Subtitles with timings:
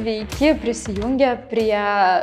[0.00, 1.82] Sveiki prisijungę prie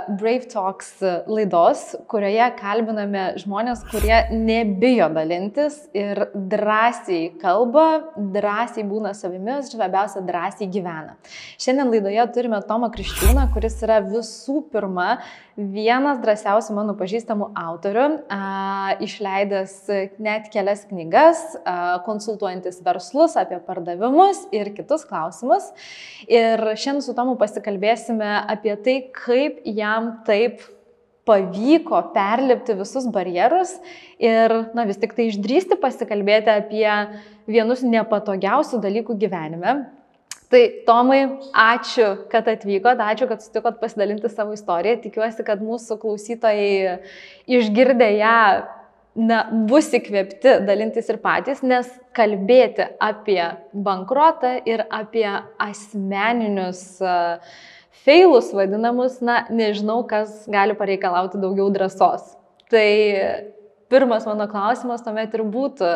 [0.09, 7.85] Brave Talks laidos, kurioje kalbiname žmonės, kurie nebijo dalintis ir drąsiai kalba,
[8.17, 11.19] drąsiai būna savimi, ir svarbiausia, drąsiai gyvena.
[11.61, 15.19] Šiandien laidoje turime Tomą Kriščiūną, kuris yra visų pirma
[15.57, 18.05] vienas drąsiausių mano pažįstamų autorių,
[19.03, 19.75] išleidęs
[20.21, 21.41] net kelias knygas,
[22.05, 25.71] konsultuojantis verslus apie pardavimus ir kitus klausimus.
[26.29, 30.61] Ir šiandien su Tomu pasikalbėsime apie tai, kaip jam taip
[31.27, 33.73] pavyko perlipti visus barjerus
[34.21, 36.87] ir, na, vis tik tai išdrysti pasikalbėti apie
[37.49, 39.73] vienus nepatogiausių dalykų gyvenime,
[40.47, 41.19] Tai Tomai,
[41.51, 45.01] ačiū, kad atvykote, ačiū, kad sutikot pasidalinti savo istoriją.
[45.03, 46.99] Tikiuosi, kad mūsų klausytojai
[47.51, 48.37] išgirdę ją
[49.17, 53.41] na, bus įkvėpti dalintis ir patys, nes kalbėti apie
[53.73, 55.27] bankrotą ir apie
[55.59, 57.01] asmeninius
[58.05, 62.37] feilus vadinamus, na, nežinau, kas gali pareikalauti daugiau drąsos.
[62.71, 62.87] Tai
[63.91, 65.91] pirmas mano klausimas tuomet ir būtų,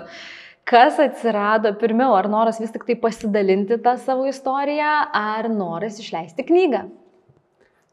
[0.72, 6.46] Kas atsirado pirmiau, ar noras vis tik tai pasidalinti tą savo istoriją, ar noras išleisti
[6.48, 6.86] knygą?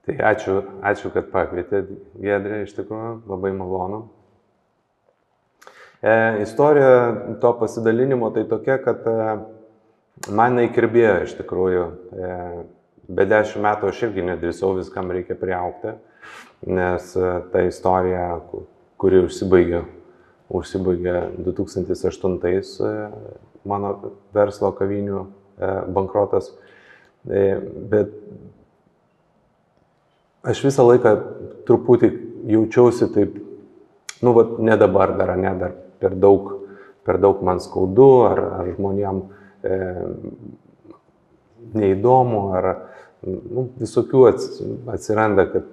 [0.07, 0.55] Tai ačiū,
[0.87, 4.05] ačiū kad pakvietėte, Gedrė, iš tikrųjų, labai malonu.
[5.99, 6.15] E,
[6.47, 6.95] istorija
[7.43, 9.19] to pasidalinimo tai tokia, kad e,
[10.31, 11.85] man įkirbėjo iš tikrųjų.
[12.15, 12.33] E,
[13.11, 15.99] be dešimt metų aš irgi nedrįsau viskam reikia priaukti,
[16.71, 18.31] nes e, ta istorija,
[19.03, 19.83] kuri užsibaigė
[20.49, 22.39] užsibaigė 2008
[22.89, 22.93] e,
[23.69, 23.93] mano
[24.37, 26.53] verslo kavinių e, bankrotas.
[27.29, 27.59] E,
[27.91, 28.15] bet
[30.49, 31.15] aš visą laiką
[31.69, 32.13] truputį
[32.49, 33.37] jaučiausi taip,
[34.23, 36.55] nu, va, ne dabar dar, ne dar per daug,
[37.05, 39.21] per daug man skaudu, ar, ar žmonėm
[39.67, 39.79] e,
[41.77, 42.71] neįdomu, ar
[43.27, 44.25] nu, visokių
[44.95, 45.71] atsiranda, kad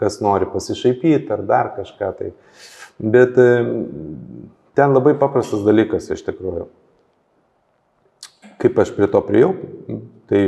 [0.00, 2.12] kas nori pasišaipyti, ar dar kažką.
[2.18, 2.32] Tai,
[3.00, 3.50] Bet e,
[4.76, 6.66] ten labai paprastas dalykas iš tikrųjų.
[8.60, 9.54] Kaip aš prie to priejau,
[10.28, 10.42] tai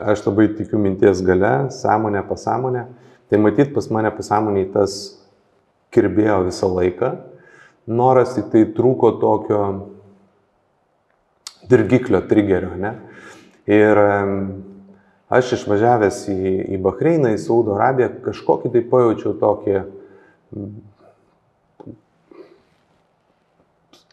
[0.00, 2.86] aš labai tikiu minties gale, sąmonė, pasąmonė.
[3.28, 4.96] Tai matyt, pas mane pasąmoniai tas
[5.92, 7.12] kirbėjo visą laiką.
[7.92, 9.62] Noras tik tai trūko tokio
[11.68, 12.92] dirgiklio, trigerio, ne?
[13.68, 13.98] Ir
[15.32, 16.38] aš išvažiavęs į,
[16.72, 19.76] į Bahreiną, į Saudo Arabiją, kažkokį tai pajaučiau tokį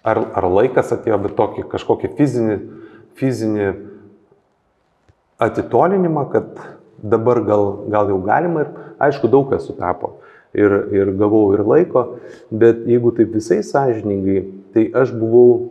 [0.03, 2.57] ar, ar laikas atėjo, bet tokį kažkokį fizinį,
[3.19, 3.69] fizinį
[5.39, 6.61] atitolinimą, kad
[6.99, 10.17] dabar gal, gal jau galima ir aišku daug kas sutapo.
[10.49, 12.01] Ir, ir gavau ir laiko,
[12.49, 14.39] bet jeigu taip visai sąžiningai,
[14.73, 15.69] tai aš buvau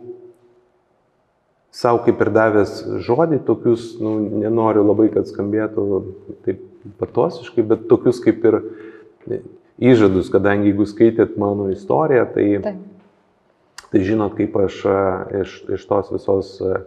[1.75, 5.87] savo kaip ir davęs žodį, tokius, nu, nenoriu labai, kad skambėtų
[6.47, 6.63] taip
[7.01, 8.61] patosiškai, bet tokius kaip ir
[9.83, 12.88] įžadus, kadangi jeigu skaitėt mano istoriją, tai taip
[13.89, 14.97] Tai žinot, kaip aš e,
[15.41, 16.81] iš, iš tos visos e,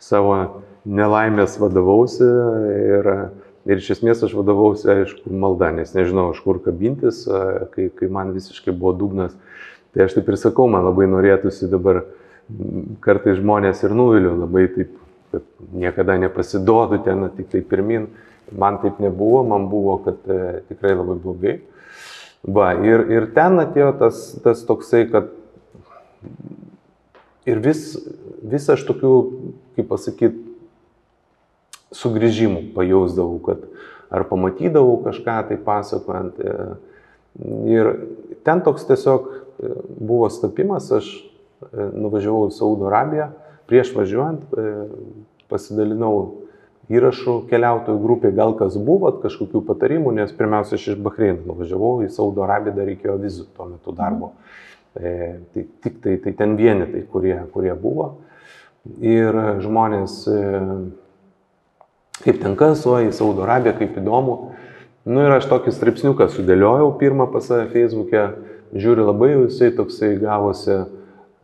[0.00, 3.08] savo nelaimės vadovausi ir,
[3.68, 7.42] ir iš esmės aš vadovausi, aišku, malda, nes nežinau, iš kur kabintis, e,
[7.74, 9.36] kai, kai man visiškai buvo dugnas.
[9.92, 12.04] Tai aš taip ir sakau, man labai norėtųsi dabar
[13.04, 14.96] kartai žmonės ir nuviliu, labai taip,
[15.34, 15.44] kad
[15.76, 18.08] niekada nepasiduodu ten, tik tai pirmin.
[18.54, 21.56] Man taip nebuvo, man buvo, kad e, tikrai labai blogai.
[22.46, 25.32] Va, ir, ir ten atėjo tas, tas toksai, kad
[27.46, 27.92] Ir vis,
[28.42, 29.12] vis aš tokių,
[29.76, 30.42] kaip pasakyti,
[31.94, 33.62] sugrįžimų pajausdavau, kad
[34.10, 36.40] ar pamatydavau kažką tai pasakojant.
[36.40, 36.56] E,
[37.70, 37.92] ir
[38.46, 43.30] ten toks tiesiog e, buvo stapimas, aš e, nuvažiavau į Saudo Arabiją,
[43.70, 44.52] prieš važiuojant
[45.50, 46.42] pasidalinau
[46.90, 52.12] įrašų keliautojų grupiai, gal kas buvo, kažkokių patarimų, nes pirmiausia, aš iš Bahreino nuvažiavau į
[52.14, 54.30] Saudo Arabiją, dar reikėjo vizų tuo metu darbo.
[54.30, 54.66] Mhm.
[54.96, 58.14] E, tai tik tai, tai ten vienetai, kurie, kurie buvo.
[59.02, 60.38] Ir žmonės, e,
[62.22, 64.36] kaip ten kas, o į Saudo Arabiją, kaip įdomu.
[65.06, 68.24] Nu ir aš tokį straipsniuką sudėliojau pirmą pas save Facebook'e,
[68.74, 70.80] žiūriu labai visai toksai gavosi,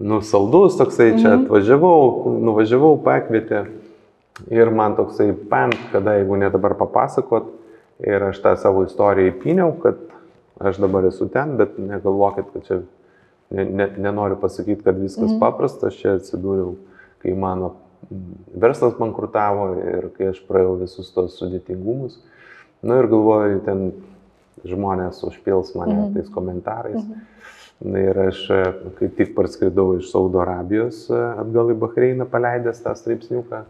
[0.02, 1.44] nu, saldus toksai, čia mhm.
[1.44, 3.66] atvažiavau, nuvažiavau, pakvietė.
[4.50, 7.52] Ir man toksai, pam, kada jeigu ne dabar papasakot,
[8.02, 10.00] ir aš tą savo istoriją įpiniau, kad
[10.62, 12.80] aš dabar esu ten, bet negalvokit, kad čia
[13.52, 15.40] ne, ne, nenoriu pasakyti, kad viskas mm.
[15.42, 16.76] paprasta, aš čia atsidūriau,
[17.22, 17.74] kai mano
[18.58, 22.18] verslas bankrutavo ir kai aš praėjau visus tos sudėtingumus.
[22.82, 23.84] Na nu, ir galvoju, ten
[24.66, 26.16] žmonės užpils mane mm.
[26.16, 26.98] tais komentarais.
[27.02, 27.28] Mm.
[27.98, 28.58] Ir aš e,
[28.98, 33.64] kaip tik parskridau iš Saudo Arabijos e, atgal į Bahreiną paleidęs tą straipsniuką.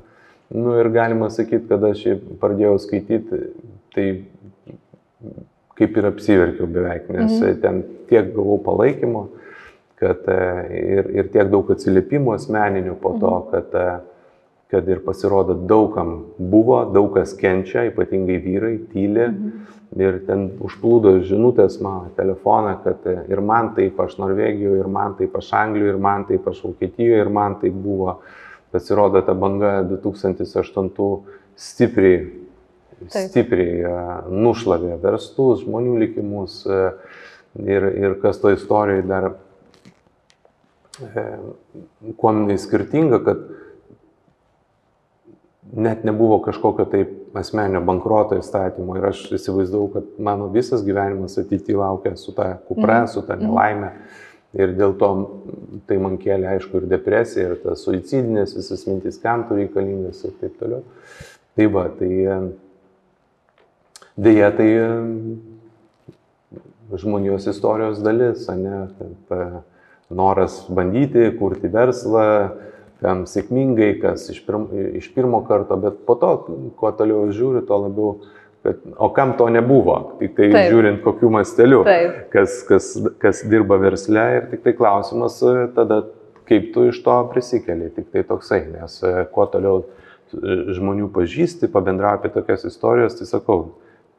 [0.53, 3.39] Nu ir galima sakyti, kad aš jį pradėjau skaityti,
[3.97, 4.07] tai
[5.81, 7.61] kaip ir apsiverkiau beveik, nes mhm.
[7.63, 7.81] ten
[8.11, 9.25] tiek gavau palaikymo,
[10.03, 10.41] kad e,
[10.99, 13.53] ir, ir tiek daug atsiliepimų asmeninių po to, mhm.
[13.55, 14.11] kad,
[14.73, 19.31] kad ir pasirodo daugam buvo, daug kas kenčia, ypatingai vyrai, tyli.
[19.31, 25.17] Mhm ir ten užplūdo žinutės mano telefoną, kad ir man taip aš Norvegijoje, ir man
[25.19, 28.21] taip aš Anglijoje, ir man taip aš Vokietijoje, ir man taip buvo.
[28.73, 30.89] Pasirodo, ta banga 2008
[31.61, 32.23] stipriai,
[33.03, 33.27] taip.
[33.29, 33.97] stipriai e,
[34.33, 36.79] nušlavė verstus, žmonių likimus e,
[37.61, 39.35] ir, ir kas to istorijoje dar,
[41.01, 41.27] e,
[42.17, 43.45] kuo jinai skirtinga, kad
[45.73, 51.79] net nebuvo kažkokio taip asmenio bankroto įstatymo ir aš įsivaizdavau, kad mano visas gyvenimas ateityje
[51.79, 53.13] laukia su ta kupra, mm.
[53.15, 53.47] su ta mhm.
[53.47, 53.93] nelaime.
[54.53, 55.09] Ir dėl to
[55.89, 60.35] tai man kėlė, aišku, ir depresija, ir tas suicidinės visas mintis, kam tu reikalingas ir
[60.43, 60.83] taip toliau.
[61.57, 62.11] Tai va, tai
[64.21, 64.69] dėja, tai
[67.01, 69.63] žmonijos istorijos dalis, ne, kad
[70.15, 72.27] noras bandyti, kurti verslą,
[73.03, 74.69] kam sėkmingai, kas iš, pirm,
[75.01, 76.33] iš pirmo karto, bet po to,
[76.79, 78.13] kuo toliau žiūri, tuo labiau,
[78.63, 80.71] kad, o kam to nebuvo, tik tai Taip.
[80.71, 82.29] žiūrint kokiu masteliu, Taip.
[82.35, 82.93] kas, kas,
[83.23, 86.05] kas dirba versle ir tik tai klausimas e, tada,
[86.49, 91.71] kaip tu iš to prisikeli, tik tai toksai, nes e, kuo toliau e, žmonių pažįsti,
[91.75, 93.73] pabendrauja apie tokias istorijas, tai sakau,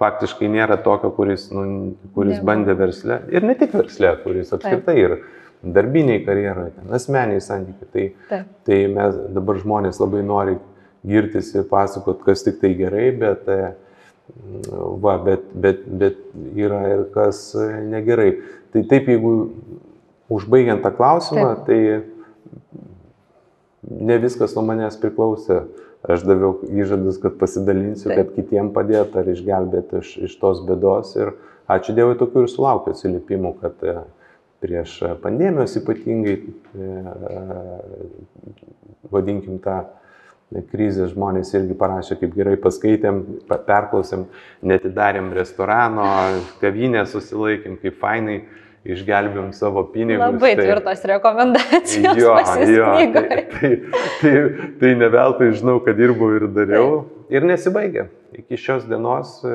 [0.03, 2.47] faktiškai nėra tokio, kuris, nu, kuris Nėra.
[2.49, 5.17] bandė versle ir ne tik versle, kuris apskritai ir
[5.63, 7.89] darbiniai karjeroje, asmeniai santykiai.
[7.91, 8.47] Tai, Taip.
[8.67, 10.57] tai mes dabar žmonės labai nori
[11.07, 13.71] girtis ir pasakot, kas tik tai gerai, bet, e,
[15.03, 16.19] va, bet, bet, bet
[16.55, 17.51] yra ir kas
[17.89, 18.33] negerai.
[18.73, 19.33] Tai taip, jeigu
[20.33, 21.67] užbaigiant tą klausimą, taip.
[21.67, 21.79] tai
[23.83, 25.63] ne viskas nuo manęs priklausė.
[26.03, 28.17] Aš daviau įžadus, kad pasidalinsiu, taip.
[28.17, 31.13] kad kitiem padėti ar išgelbėti iš, iš tos bėdos.
[31.15, 31.31] Ir
[31.71, 33.85] ačiū Dievui, tokių ir sulaukiu atsiliepimų, kad
[34.63, 36.93] prieš pandemijos ypatingai, e,
[39.11, 39.81] vadinkim tą
[40.71, 44.27] krizę, žmonės irgi parašė, kaip gerai paskaitėm, perklausėm,
[44.65, 46.05] netidarėm restorano,
[46.61, 48.43] kavinę susilaikėm, kaip fainai
[48.83, 50.21] išgelbėjom savo pinigus.
[50.21, 52.19] Labai tai, tvirtos rekomendacijos.
[52.19, 52.35] Jo,
[52.67, 53.71] jo, tai, tai,
[54.19, 54.33] tai,
[54.81, 56.89] tai ne veltui žinau, kad dirbau ir dariau.
[57.07, 57.21] Tai.
[57.33, 58.09] Ir nesibaigė.
[58.43, 59.53] Iki šios dienos e,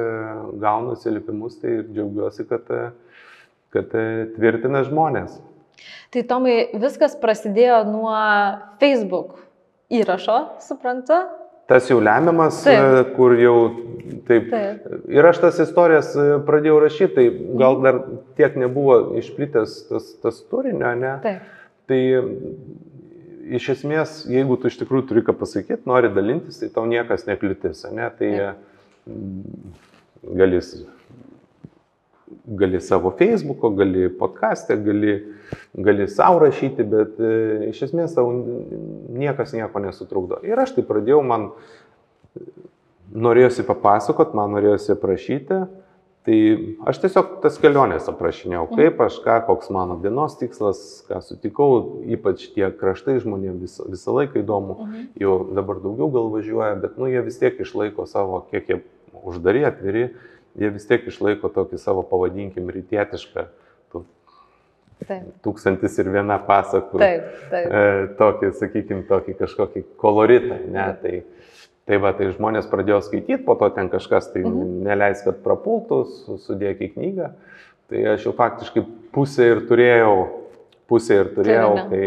[0.62, 2.88] gaunu atsiliepimus, tai džiaugiuosi, kad uh,
[3.74, 5.38] kad e, tvirtina žmonės.
[6.12, 8.14] Tai Tomai, viskas prasidėjo nuo
[8.80, 9.36] Facebook
[9.92, 11.20] įrašo, suprantu?
[11.68, 12.80] Tas jau lemiamas, taip.
[12.80, 13.56] E, kur jau
[14.28, 14.48] taip.
[14.48, 14.88] taip.
[15.12, 18.00] Ir aš tas istorijas e, pradėjau rašyti, tai gal dar
[18.40, 21.14] tiek nebuvo išplitęs tas, tas turinio, ne?
[21.24, 21.54] Taip.
[21.88, 22.00] Tai
[23.58, 27.86] iš esmės, jeigu tu iš tikrųjų turi ką pasakyti, nori dalintis, tai tau niekas nekliūtis,
[27.96, 28.08] ne?
[28.16, 28.32] Tai
[30.40, 30.74] galis
[32.46, 35.16] gali savo Facebook'o, gali podcast'e, gali,
[35.74, 37.32] gali savo rašyti, bet e,
[37.72, 40.40] iš esmės tau niekas nieko nesutrukdo.
[40.46, 41.50] Ir aš tai pradėjau, man
[43.14, 45.60] norėjosi papasakot, man norėjosi prašyti,
[46.28, 46.38] tai
[46.90, 48.80] aš tiesiog tas kelionės aprašinėjau, mhm.
[48.80, 54.16] kaip aš ką, koks mano dienos tikslas, ką sutikau, ypač tie kraštai žmonėms vis, visą
[54.18, 55.06] laiką įdomu, mhm.
[55.24, 58.82] jau dabar daugiau gal važiuoja, bet nu, jie vis tiek išlaiko savo, kiek jie
[59.24, 60.10] uždari, atviri
[60.58, 63.48] jie vis tiek išlaiko tokį savo, pavadinkim, rytietišką,
[65.06, 65.26] Taip.
[65.46, 67.66] tūkstantis ir viena pasakų, taip, taip.
[67.70, 71.12] E, tokį, sakykime, tokį kažkokį koloritą, ne, tai,
[71.86, 74.80] tai va, tai žmonės pradėjo skaityti, po to ten kažkas tai mhm.
[74.88, 76.00] neleis, kad prapultų,
[76.42, 77.30] sudėk į knygą,
[77.92, 78.84] tai aš jau faktiškai
[79.14, 80.16] pusę ir turėjau,
[80.90, 82.02] pusę ir turėjau, tai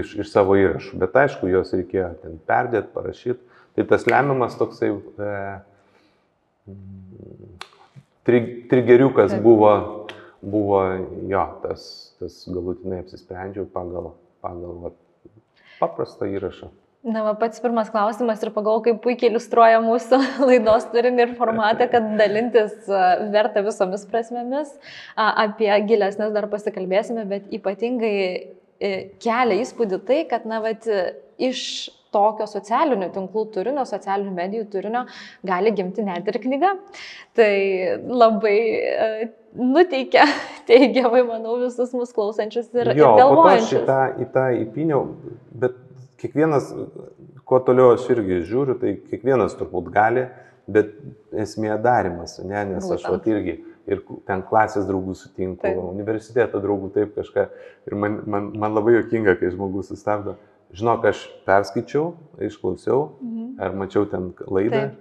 [0.00, 4.94] iš, iš savo įrašų, bet aišku, juos reikėjo ten perdėti, parašyti, tai tas lemiamas toksai
[4.96, 5.34] e,
[8.28, 9.72] trigeriukas buvo,
[10.42, 10.82] buvo
[11.30, 11.86] jo, tas,
[12.20, 14.12] tas galutinai apsisprendžiau pagal,
[14.44, 14.92] pagal va,
[15.80, 16.70] paprastą įrašą.
[17.08, 20.18] Na, va, pats pirmas klausimas ir pagalvoju, kaip puikiai iliustruoja mūsų
[20.48, 22.74] laidos turinį ir formatą, kad dalintis
[23.32, 24.74] verta visomis prasmėmis.
[25.16, 28.90] Apie gilesnės dar pasikalbėsime, bet ypatingai e,
[29.22, 30.74] kelia įspūdį tai, kad, na, va,
[31.38, 31.62] iš
[32.14, 35.04] tokio socialinių tinklų turinio, socialinių medijų turinio
[35.46, 36.74] gali gimti net ir knyga.
[37.36, 37.52] Tai
[38.08, 40.26] labai e, nuteikia
[40.70, 43.72] teigiamai, manau, visus mus klausančius ir, jo, ir galvojančius.
[43.76, 45.04] Šitą į tą įpiniau,
[45.64, 45.78] bet
[46.22, 46.72] kiekvienas,
[47.48, 50.26] kuo toliau aš irgi žiūriu, tai kiekvienas turbūt gali,
[50.68, 50.92] bet
[51.32, 52.98] esmė darimas, ne, nes Būtent.
[52.98, 53.56] aš vat irgi
[53.88, 55.78] ir ten klasės draugų sutinku, Taip.
[55.80, 57.46] universiteto draugų taip kažką.
[57.88, 60.36] Ir man, man, man labai jokinga, kai žmogus sustabdo.
[60.74, 63.60] Žinok, aš perskaičiau, išklausiau, Mhm.
[63.60, 64.70] ar mačiau ten laidą.
[64.70, 64.92] Taip.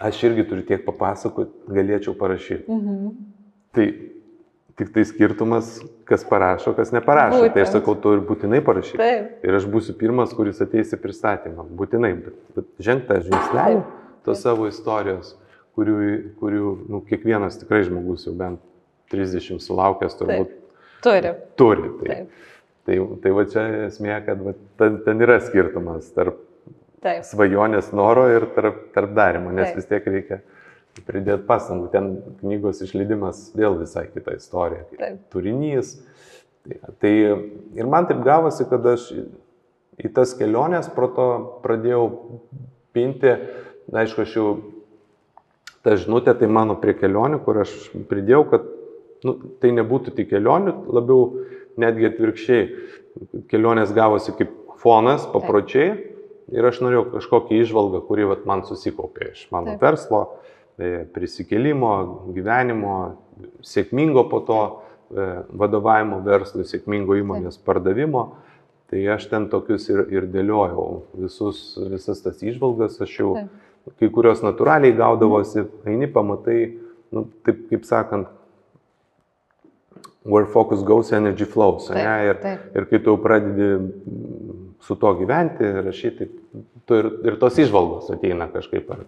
[0.00, 2.68] Aš irgi turiu tiek papasakoti, galėčiau parašyti.
[2.68, 3.10] Mhm.
[3.74, 3.86] Tai
[4.78, 7.52] tik tai skirtumas, kas parašo, kas neparašo.
[7.52, 7.72] Tai aš Būtent.
[7.72, 8.96] sakau, tu ir būtinai parašyk.
[8.96, 9.44] Taip.
[9.44, 11.66] Ir aš būsiu pirmas, kuris ateis į pristatymą.
[11.68, 12.14] Būtinai.
[12.24, 13.82] Bet, bet žengta žingsnelį
[14.24, 15.34] tos savo istorijos,
[15.76, 18.60] kurių, kurių nu, kiekvienas tikrai žmogus jau bent
[19.10, 20.48] 30 sulaukęs turbūt
[21.02, 21.34] Turi.
[21.56, 21.88] turi.
[21.98, 22.28] Tai, Taip.
[22.88, 26.40] Tai, tai va čia esmė, kad va, ten, ten yra skirtumas tarp
[27.04, 27.26] Taip.
[27.28, 29.78] svajonės noro ir tarp, tarp darimo, nes Taip.
[29.78, 30.40] vis tiek reikia
[31.06, 31.90] pridėti pastangų.
[31.92, 32.08] Ten
[32.40, 34.86] knygos išleidimas vėl visai kita istorija.
[34.96, 35.20] Taip.
[35.34, 35.98] Turinys.
[36.64, 37.12] Tai, tai
[37.78, 39.12] ir man taip gavosi, kad aš
[39.98, 41.28] į tas keliones pro to
[41.62, 42.02] pradėjau
[42.96, 43.36] pinti,
[43.92, 44.48] na, aišku, aš jau
[45.86, 47.74] ta žinutė, tai mano prie kelionių, kur aš
[48.10, 48.66] pridėjau, kad
[49.26, 51.22] nu, tai nebūtų tik kelionių, labiau
[51.80, 52.68] netgi atvirkščiai.
[53.50, 55.90] Kelionės gavosi kaip fonas, papročiai
[56.54, 59.80] ir aš norėjau kažkokią išvalgą, kuri vat, man susikaupė iš mano Taip.
[59.80, 59.84] Taip.
[59.84, 60.20] verslo,
[60.78, 61.92] e, prisikėlimo,
[62.36, 62.98] gyvenimo,
[63.64, 65.28] sėkmingo po to e,
[65.60, 68.28] vadovavimo verslui, sėkmingo įmonės pardavimo.
[68.88, 70.86] Tai aš ten tokius ir, ir dėliojau
[71.20, 71.60] visus,
[71.92, 73.50] visas tas išvalgas, aš jau Taip.
[74.00, 76.60] kai kurios natūraliai gaudavosi, eini pamatai,
[77.12, 78.30] nu, taip kaip sakant,
[80.22, 81.88] where focus goes, energy flows.
[81.88, 82.76] Taip, ane, ir, taip.
[82.76, 83.68] ir kai tu pradedi
[84.84, 86.28] su to gyventi, rašyti,
[86.86, 89.04] tu ir, ir tos išvalgos ateina kažkaip ar,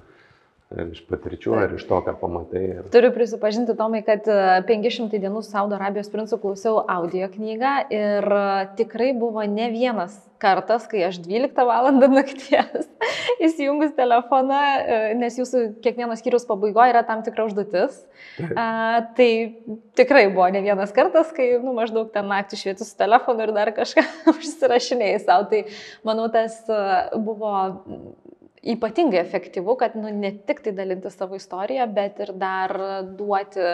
[0.71, 2.62] ar iš patirčių, ar iš to, ką pamatai.
[2.71, 2.89] Ir...
[2.95, 8.27] Turiu prisipažinti, Tomai, kad e, 500 dienų su Saudo Arabijos princu klausiau audio knygą ir
[8.39, 8.45] e,
[8.79, 11.91] tikrai buvo ne vienas kartas, kai aš 12 val.
[12.21, 12.87] nakties
[13.41, 18.03] įsijungus telefoną, e, nes jūsų kiekvienos skyrius pabaigoje yra tam tikra užduotis.
[18.55, 19.31] A, tai
[19.99, 23.73] tikrai buvo ne vienas kartas, kai nu, maždaug ten naktį švietų su telefonu ir dar
[23.77, 24.05] kažką
[24.37, 25.49] užsirašinėjai savo.
[25.50, 25.65] Tai
[26.07, 26.83] manau, tas e,
[27.19, 27.55] buvo
[28.62, 32.75] ypatingai efektyvu, kad nu, ne tik tai dalinti savo istoriją, bet ir dar
[33.17, 33.64] duoti,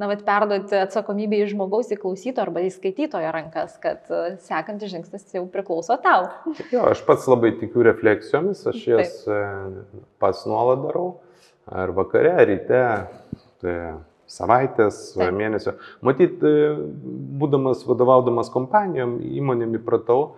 [0.00, 5.28] na, bet perduoti atsakomybę į žmogaus įklausyto arba į skaitytojo rankas, kad e, sekantis žingsnis
[5.36, 6.26] jau priklauso tau.
[6.74, 8.88] Jo, aš pats labai tikiu refleksijomis, aš Taip.
[8.90, 9.44] jas e,
[10.22, 11.12] pats nuolat darau.
[11.64, 12.80] Ar vakare, ar ryte,
[13.62, 13.76] tai
[14.28, 15.30] savaitės, Taip.
[15.38, 15.76] mėnesio.
[16.04, 16.72] Matyt, e,
[17.38, 20.34] būdamas vadovaudamas kompanijom, įmonėm įpratau,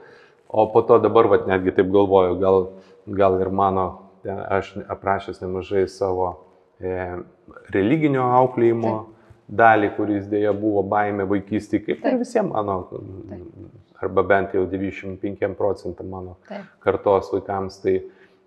[0.47, 2.61] o po to dabar, vat, netgi taip galvoju, gal,
[3.07, 3.87] gal ir mano,
[4.25, 6.33] e, aš aprašęs nemažai savo
[6.81, 7.17] e,
[7.75, 8.97] religinio auklėjimo
[9.47, 12.21] dalį, kuris dėja buvo baime vaikystėje, kaip ir Taip.
[12.25, 12.81] visiems mano,
[14.03, 16.67] arba bent jau 95 procentam mano Taip.
[16.83, 17.79] kartos vaikams.
[17.85, 17.95] Tai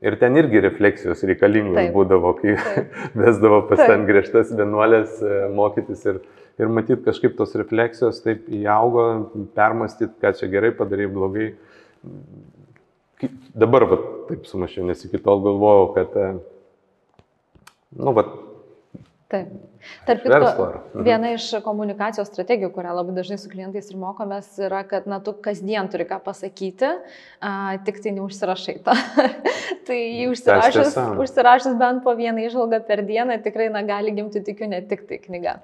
[0.01, 1.93] ir ten irgi refleksijos reikalingos Taip.
[1.95, 2.99] būdavo, kai Taip.
[3.23, 3.93] vesdavo pas Taip.
[3.93, 6.21] ten griežtas vienuolės e, mokytis ir,
[6.59, 9.07] ir matyt kažkaip tos refleksijos taip įaugo,
[9.55, 11.51] permastyti, ką čia gerai padarai, blogai.
[13.19, 13.97] Ki- Dabar va,
[14.29, 16.29] taip sumašiau, nes iki tol galvojau, kad, e,
[17.99, 18.23] nu, va,
[19.29, 19.49] Taip.
[20.07, 20.63] Tarp kitko?
[20.65, 21.03] Mhm.
[21.05, 25.35] viena iš komunikacijos strategijų, kurią labai dažnai su klientais ir mokomės, yra, kad, na, tu
[25.45, 26.89] kasdien turi ką pasakyti,
[27.45, 27.51] a,
[27.85, 28.95] tik tai neužsirašai to.
[29.87, 34.65] tai jį užsirašęs, užsirašęs bent po vieną išvalgą per dieną, tikrai, na, gali gimti, tikiu,
[34.71, 35.59] ne tik tai knyga.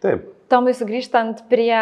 [0.00, 1.76] taip, Tomai, sugrįžtant prie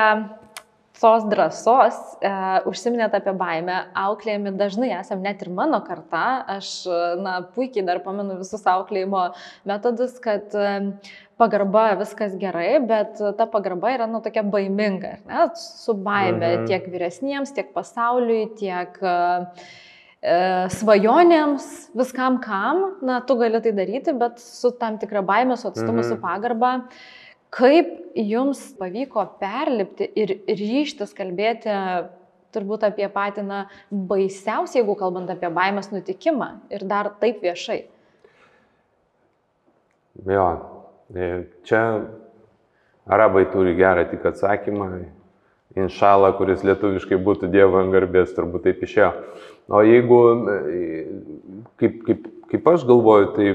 [1.00, 2.30] tos drąsos, e,
[2.66, 8.00] užsiminėt apie baimę, auklėjami dažnai esam, net ir mano karta, aš, e, na, puikiai dar
[8.02, 9.28] pamenu visus auklėjimo
[9.68, 10.72] metodus, kad e,
[11.38, 16.66] pagarba viskas gerai, bet ta pagarba yra, nu, tokia baiminga, ne, su baime Mhm.
[16.66, 19.46] tiek vyresniems, tiek pasauliui, tiek e,
[20.20, 20.34] e,
[20.74, 26.02] svajonėms, viskam kam, na, tu gali tai daryti, bet su tam tikra baime, su atstumu,
[26.02, 26.08] Mhm.
[26.10, 26.72] su pagarba.
[27.54, 31.72] Kaip jums pavyko perlipti ir ryštis kalbėti
[32.52, 33.60] turbūt apie patį, na,
[33.92, 37.82] baisiausią, jeigu kalbant apie baimės nutikimą ir dar taip viešai?
[40.26, 40.46] jo,
[41.14, 41.82] e, čia
[43.06, 44.88] arabai turi gerą tik atsakymą,
[45.78, 49.12] inšalą, kuris lietuviškai būtų Dievo garbės, turbūt taip išėjo.
[49.68, 50.18] O jeigu,
[50.50, 51.04] e,
[51.80, 53.48] kaip, kaip, kaip aš galvoju, tai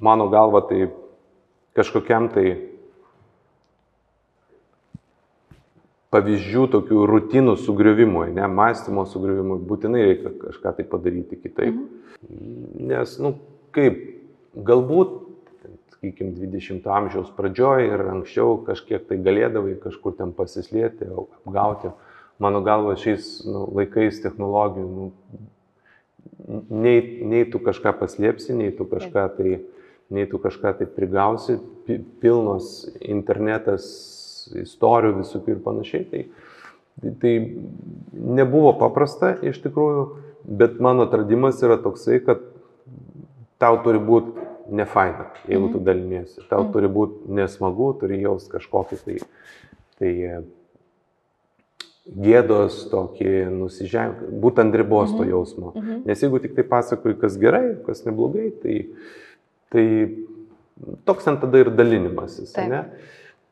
[0.00, 0.86] mano galva, tai
[1.76, 2.46] kažkokiam tai
[6.14, 11.76] pavyzdžių tokių rutinų sugriuvimui, ne, mąstymo sugriuvimui, būtinai reikia kažką tai padaryti kitaip.
[11.76, 12.88] Mhm.
[12.88, 13.34] Nes, nu,
[13.76, 13.98] kaip,
[14.56, 15.18] galbūt,
[15.96, 21.92] sakykime, 20-ojo amžiaus pradžioje ir anksčiau kažkiek tai galėdavai kažkur ten pasislėti, apgauti.
[22.42, 25.06] Mano galva, šiais nu, laikais technologijų, nu,
[26.68, 29.54] nei, nei tu kažką paslėpsi, nei tu kažką tai
[30.10, 31.58] nei tu kažką tai prigausi,
[32.22, 33.86] pilnos internetas
[34.54, 36.04] istorijų visokių ir panašiai.
[36.10, 36.22] Tai,
[37.22, 37.34] tai,
[38.14, 40.04] nebuvo paprasta iš tikrųjų,
[40.46, 42.44] bet mano atradimas yra toksai, kad
[43.62, 44.46] tau turi būti
[44.76, 45.86] nefaina, jeigu tu mhm.
[45.86, 46.44] daliniesi.
[46.50, 46.72] Tau mm.
[46.74, 49.18] turi būti nesmagu, turi jaus kažkokį tai,
[49.98, 50.12] tai
[52.06, 55.30] gėdos, tokį nusižengimą, būtent ribos to mhm.
[55.30, 55.72] jausmo.
[55.74, 56.02] Mm -hmm.
[56.06, 58.86] Nes jeigu tik tai pasakoji, kas gerai, kas neblogai, tai,
[59.72, 59.86] tai
[61.08, 62.54] toks ten tada ir dalinimasis.
[62.70, 62.82] Ne?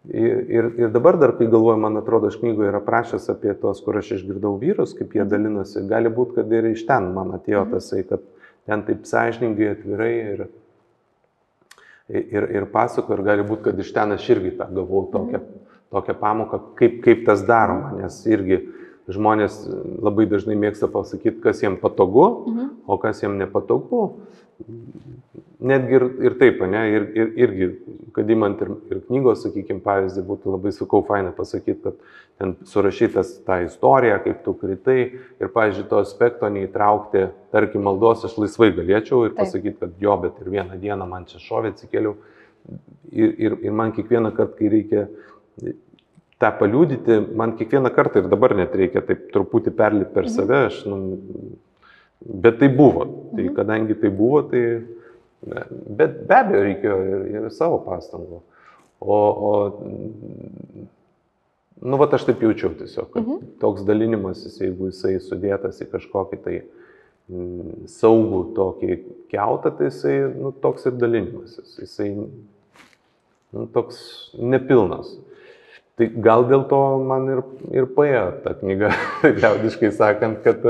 [0.04, 3.96] Ir, ir dabar dar, kai galvoju, man atrodo, aš knygoje yra prašęs apie tos, kur
[3.96, 5.30] aš išgirdau vyrus, kaip jie mhm.
[5.32, 8.24] dalinosi, gali būti, kad ir iš ten man atėjo tasai, kad
[8.68, 10.46] ten taip sąžiningai, atvirai ir,
[12.12, 15.40] ir, ir pasako, ir gali būti, kad iš ten aš irgi tą gavau tokią
[15.94, 18.60] tokią pamoką, kaip, kaip tas daroma, nes irgi
[19.14, 19.60] žmonės
[20.02, 22.70] labai dažnai mėgsta pasakyti, kas jiems patogu, mhm.
[22.90, 24.02] o kas jiems nepatogu.
[25.64, 27.68] Netgi ir, ir taip, ne, ir, ir, irgi,
[28.16, 31.96] kad įmant ir, ir knygos, sakykime, pavyzdį, būtų labai sakau faina pasakyti, kad
[32.40, 38.36] ten surašytas tą istoriją, kaip tu kritai ir, pavyzdžiui, to aspekto neįtraukti, tarkim, maldos aš
[38.42, 42.16] laisvai galėčiau ir pasakyti, kad jo, bet ir vieną dieną man čia šovė atsikėliau
[43.12, 45.06] ir, ir, ir man kiekvieną kartą, kai reikia
[46.42, 50.34] tą paliūdyti, man kiekvieną kartą ir dabar net reikia taip truputį perlipti per mhm.
[50.34, 50.98] save, aš, nu,
[52.24, 53.06] bet tai buvo.
[53.34, 53.54] Tai mhm.
[53.56, 54.64] kadangi tai buvo, tai,
[55.44, 58.40] bet be abejo reikėjo ir, ir savo pastangų.
[59.04, 59.16] O,
[59.48, 59.52] o
[61.84, 63.52] nu, va, aš taip jaučiau tiesiog, kad mhm.
[63.60, 68.98] toks dalinimasis, jeigu jisai sudėtas į kažkokį tai mm, saugų tokį
[69.34, 71.76] keutą, tai jisai, nu, toks ir dalinimasis.
[71.82, 72.10] Jisai,
[73.54, 74.00] nu, toks
[74.38, 75.12] nepilnas.
[75.94, 78.90] Tai gal dėl to man ir, ir paėjo ta knyga,
[79.42, 80.64] liaudiškai sakant, kad,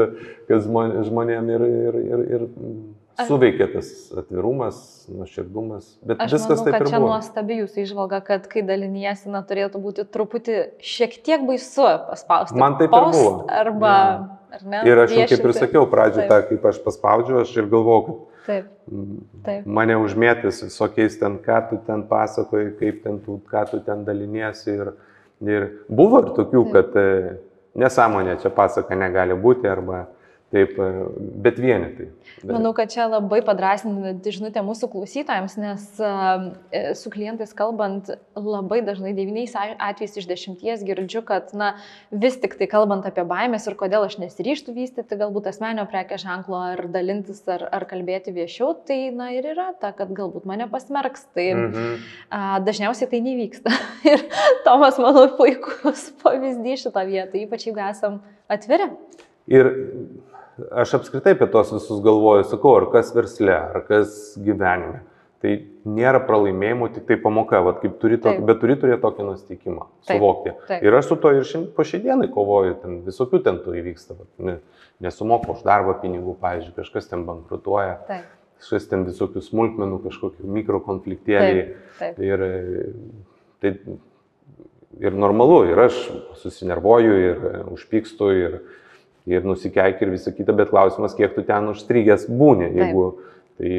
[0.50, 2.45] kad žmonėm ir, ir, ir, ir
[3.23, 4.78] suveikia tas atvirumas,
[5.12, 5.88] nuoširdumas.
[6.06, 6.90] Bet Aš viskas manau, taip ir buvo.
[6.92, 12.59] Čia nuostabi jūsų išvalga, kad kai daliniesi, na, turėtų būti truputį šiek tiek baisu paspausti.
[12.61, 13.33] Man taip ir buvo.
[13.49, 14.58] Arba, ja.
[14.58, 14.84] ar ne?
[14.91, 18.30] Ir aš jau kaip ir sakiau pradžioje, tą, kaip aš paspaudžiau, aš ir galvojau, kad
[18.45, 18.67] Taip.
[19.47, 19.65] Taip.
[19.65, 24.75] Mane užmėtis visokiais ten, ką tu ten pasakoji, kaip ten, tu, ką tu ten daliniesi.
[24.75, 24.91] Ir,
[25.43, 27.06] Ir buvo ir tokių, kad e,
[27.80, 30.04] nesąmonė čia pasaka negali būti arba
[30.54, 30.88] Taip, e,
[31.43, 32.04] bet vienetai.
[32.47, 39.10] Manau, kad čia labai padrasinanti žinutė mūsų klausytojams, nes e, su klientais kalbant, labai dažnai
[39.17, 41.73] devyniais atvejais iš dešimties girdžiu, kad na,
[42.14, 46.60] vis tik tai kalbant apie baimės ir kodėl aš nesiryštų vystyti galbūt asmenio prekės ženklo
[46.69, 51.26] ar dalintis ar, ar kalbėti viešiau, tai na ir yra ta, kad galbūt mane pasmerks.
[51.34, 51.99] Tai mhm.
[52.30, 53.75] a, dažniausiai tai nevyksta.
[54.12, 54.23] ir
[54.62, 58.93] Tomas, manau, puikus pavyzdys šitą vietą, ypač jeigu esam atviri.
[59.50, 59.69] Ir
[60.71, 65.02] aš apskritai apie tos visus galvoju, sakau, ar kas versle, ar kas gyvenime.
[65.45, 65.52] Tai
[65.84, 70.54] nėra pralaimėjimų, tik tai pamoka, Vat, kaip turi tokį, bet turi turėti tokį nusteikimą, suvokti.
[70.54, 70.86] Taip, taip.
[70.86, 74.54] Ir aš su to ir šiandien, po šiandienai kovoju, ten visokių ten tų įvyksta, ne,
[75.04, 78.30] nesumoku už darbą pinigų, pavyzdžiui, kažkas ten bankrutuoja, taip.
[78.62, 81.67] kažkas ten visokių smulkmenų, kažkokių mikrokonfliktėliai.
[82.00, 82.25] Taip, taip.
[82.25, 82.47] Ir,
[83.60, 83.75] tai,
[85.04, 86.00] ir normalu, ir aš
[86.40, 88.58] susinervuoju, ir užpykstu, ir,
[89.30, 93.30] ir nusikeik ir visą kitą, bet klausimas, kiek tu ten užstrigęs būni, jeigu Taip.
[93.58, 93.71] tai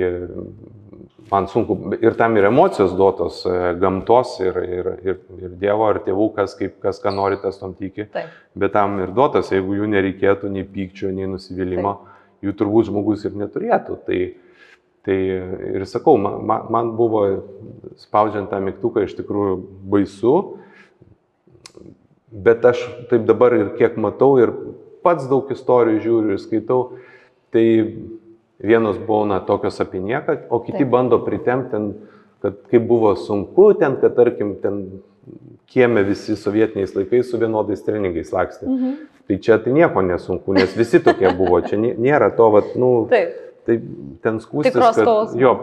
[1.31, 5.99] man sunku ir tam ir emocijos duotos e, gamtos ir, ir, ir, ir Dievo ar
[6.05, 8.33] tėvų, kas, kaip, kas ką nori, tas tom tiki, Taip.
[8.55, 12.25] bet tam ir duotas, jeigu jų nereikėtų nei pykčio, nei nusivylimą, Taip.
[12.45, 14.01] jų turbūt žmogus ir neturėtų.
[14.07, 14.23] Tai,
[15.05, 15.15] Tai
[15.77, 17.19] ir sakau, man, man buvo
[18.01, 19.59] spaudžiant tą mygtuką iš tikrųjų
[19.91, 20.31] baisu,
[22.33, 22.81] bet aš
[23.11, 24.49] taip dabar ir kiek matau ir
[25.05, 26.81] pats daug istorijų žiūriu ir skaitau,
[27.53, 27.65] tai
[28.65, 30.91] vienos būna tokios apie nieką, o kiti Taip.
[30.91, 31.81] bando pritemti,
[32.43, 34.81] kad kaip buvo sunku ten, kad tarkim ten
[35.71, 38.67] kieme visi sovietiniais laikais su vienodais treningais lakstė.
[38.69, 38.95] Mhm.
[39.25, 43.33] Tai čia tai nieko nesunku, nes visi tokie buvo, čia nėra to, vat, nu, Taip.
[43.65, 43.79] tai
[44.21, 45.53] ten skūstis, kad jo,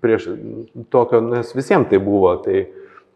[0.00, 0.30] prieš
[0.88, 2.64] tokio, nes visiems tai buvo, tai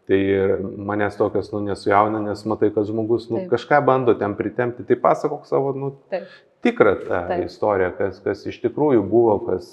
[0.05, 0.19] Tai
[0.61, 3.55] manęs tokios, nu, nesujauna, nes matai, kad žmogus, nu, Taip.
[3.55, 6.27] kažką bando ten pritemti, tai pasakok savo, nu, Taip.
[6.61, 7.45] tikrą tą Taip.
[7.47, 9.71] istoriją, kas, kas iš tikrųjų buvo, kas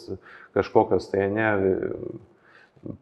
[0.57, 1.51] kažkokios tai ne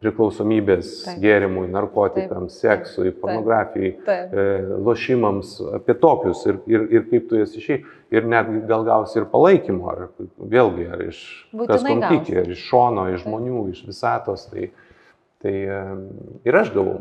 [0.01, 1.21] priklausomybės Taip.
[1.23, 2.83] gėrimui, narkotikams, Taip.
[2.83, 4.35] seksui, pornografijai, Taip.
[4.35, 4.43] E,
[4.85, 7.81] lošimams, apie tokius ir, ir, ir kaip tu jas išėjai.
[8.13, 10.03] Ir net gal gausi ir palaikymo, ar
[10.51, 11.23] vėlgi, ar iš
[11.55, 14.45] Būtinai kas komtikė, ar iš šono, iš žmonių, iš visatos.
[14.51, 14.67] Tai,
[15.41, 15.81] tai e,
[16.51, 16.99] ir aš gavau.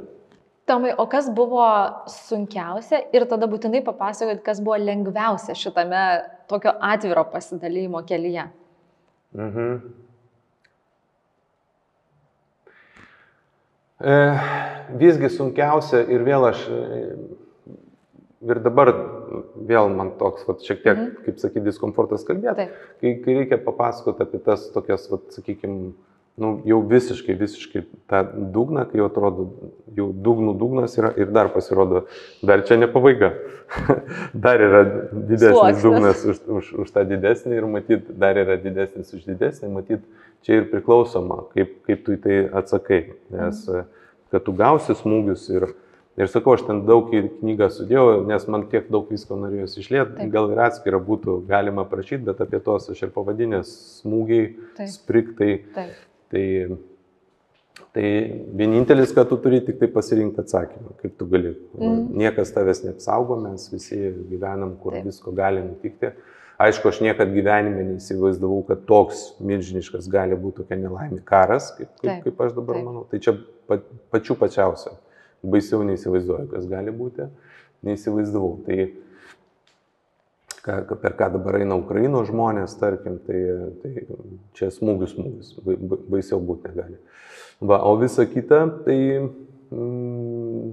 [0.70, 1.64] Tomai, o kas buvo
[2.06, 6.02] sunkiausia ir tada būtinai papasakot, kas buvo lengviausia šitame
[6.50, 8.44] tokio atviro pasidalymo kelyje?
[9.34, 9.80] Mhm.
[14.00, 14.14] E,
[15.02, 17.00] visgi sunkiausia ir vėl aš, e,
[18.46, 18.92] ir dabar
[19.72, 21.24] vėl man toks, vat, šiek tiek, mhm.
[21.26, 22.70] kaip sakyti, diskomfortas kalbėti,
[23.02, 25.90] kai, kai reikia papasakoti apie tas tokias, vat, sakykime,
[26.40, 28.22] nu, jau visiškai, visiškai tą
[28.54, 29.46] dugną, kai jau atrodo,
[29.96, 32.06] jau dugnų dugnas yra ir dar pasirodo,
[32.42, 33.34] dar čia ne pabaiga.
[34.46, 34.80] dar yra
[35.12, 35.82] didesnis Sluoksnis.
[35.84, 40.02] dugnas už, už, už tą didesnį ir matyt, dar yra didesnis už didesnį, matyt,
[40.46, 43.02] čia ir priklausoma, kaip, kaip tu į tai atsakai.
[43.36, 43.86] Nes mhm.
[44.32, 45.68] kad tu gausi smūgius ir,
[46.18, 50.30] ir sakau, aš ten daug į knygą sudėjau, nes man tiek daug visko norėjosi išlėti,
[50.32, 54.94] gal ir atskirą būtų galima prašyti, bet apie tos aš ir pavadinęs smūgiai, Taip.
[54.96, 55.56] spriktai.
[55.76, 55.98] Taip.
[56.30, 56.46] Tai,
[57.94, 58.08] tai
[58.54, 61.56] vienintelis, ką tu turi, tik tai pasirinkti atsakymą, kaip tu gali.
[61.74, 62.04] Mm.
[62.22, 63.98] Niekas tavęs neapsaugo, mes visi
[64.30, 65.08] gyvenam, kur Taip.
[65.10, 66.12] visko gali nutikti.
[66.60, 72.02] Aišku, aš niekada gyvenime neįsivaizdavau, kad toks milžiniškas gali būti tokia nelaimė karas, kaip, kaip,
[72.04, 72.86] taip, kaip aš dabar taip.
[72.86, 73.04] manau.
[73.08, 73.34] Tai čia
[73.66, 73.80] pa,
[74.12, 74.92] pačių pačiausia.
[75.40, 77.30] Baisiau neįsivaizduoju, kas gali būti.
[77.88, 78.58] Neįsivaizdavau.
[78.66, 78.76] Tai
[80.64, 83.40] ką, per ką dabar eina Ukraino žmonės, tarkim, tai,
[83.82, 84.04] tai
[84.58, 85.56] čia smūgius smūgius,
[86.10, 87.00] baisiau būti negali.
[87.60, 90.70] Va, o visa kita, tai mm,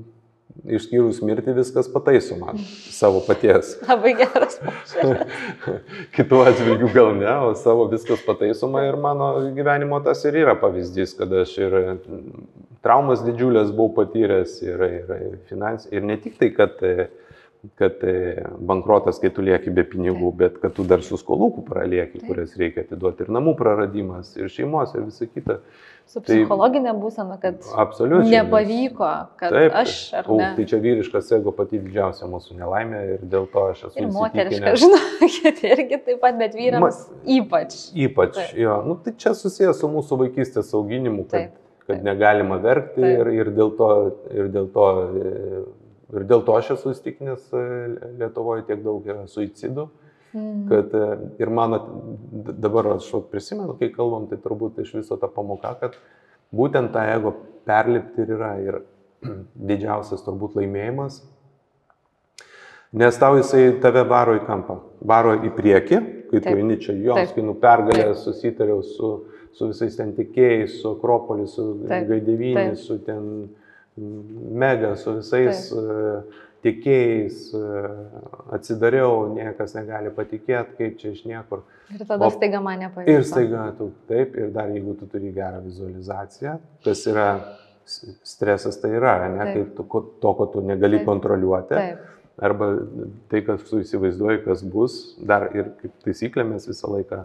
[0.77, 2.55] išskyrus mirtį viskas pataisoma
[2.93, 3.75] savo paties.
[3.89, 5.35] Labai geras požiūris.
[6.15, 11.15] Kitų atžvilgių gal ne, o savo viskas pataisoma ir mano gyvenimo tas ir yra pavyzdys,
[11.19, 11.77] kad aš ir
[12.85, 15.15] traumas didžiulės buvau patyręs ir, ir,
[15.49, 16.83] finans, ir ne tik tai, kad
[17.75, 17.93] kad
[18.59, 22.85] bankrotas, kai tu lieki be pinigų, bet kad tu dar su skolų pralieki, kurias reikia
[22.85, 25.59] atiduoti ir namų praradimas, ir šeimos, ir visa kita.
[26.07, 29.09] Su tai psichologinė tai, būsena, kad absoliučiai, nepavyko,
[29.41, 30.51] kad taip, aš ar ne.
[30.55, 33.95] Tai čia vyriškas ego pati didžiausia mūsų nelaimė ir dėl to aš esu.
[33.99, 37.75] Ir moteriška, žinokit, irgi taip pat, bet vyrams Ma, ypač.
[37.91, 38.53] Ypač, taip.
[38.61, 38.77] jo.
[38.87, 42.07] Nu, tai čia susijęs su mūsų vaikystės auginimu, kad, taip, kad taip.
[42.07, 43.11] negalima verkti taip.
[43.25, 43.91] ir, ir dėl to,
[44.31, 44.87] ir dėl to,
[46.15, 47.49] ir dėl to aš esu įstikinęs
[48.19, 49.87] Lietuvoje tiek daug yra suicidų.
[50.33, 50.67] Mm.
[50.69, 51.05] Kad e,
[51.39, 51.79] ir mano,
[52.31, 55.95] dabar aš prisimenu, kai kalbam, tai turbūt iš viso ta pamoka, kad
[56.55, 57.33] būtent tą ego
[57.67, 58.79] perlipti ir yra ir
[59.69, 61.21] didžiausias turbūt laimėjimas,
[62.97, 67.31] nes tau jisai tave varo į kampą, varo į priekį, kai tu eini čia jos,
[67.35, 69.13] kai nu pergalė susitariau su,
[69.55, 73.47] su visais ten tikėjais, su Akropolis, su Gaidevynis, su ten
[73.97, 75.69] Mega, su visais.
[75.71, 77.91] Taip e, tikėjais, e,
[78.57, 81.63] atsidariau, niekas negali patikėti, kaip čia iš niekur.
[81.93, 83.13] Ir tada o, staiga mane pavyko.
[83.13, 87.29] Ir staiga tu taip, ir dar jeigu tu turi gerą vizualizaciją, kas yra
[87.87, 89.85] stresas, tai yra, ne, tai tu,
[90.21, 91.07] to, ko tu negali taip.
[91.07, 91.77] kontroliuoti.
[91.77, 92.13] Taip.
[92.47, 92.69] Arba
[93.31, 97.23] tai, kas tu įsivaizduoji, kas bus, dar ir kaip taisyklė mes visą laiką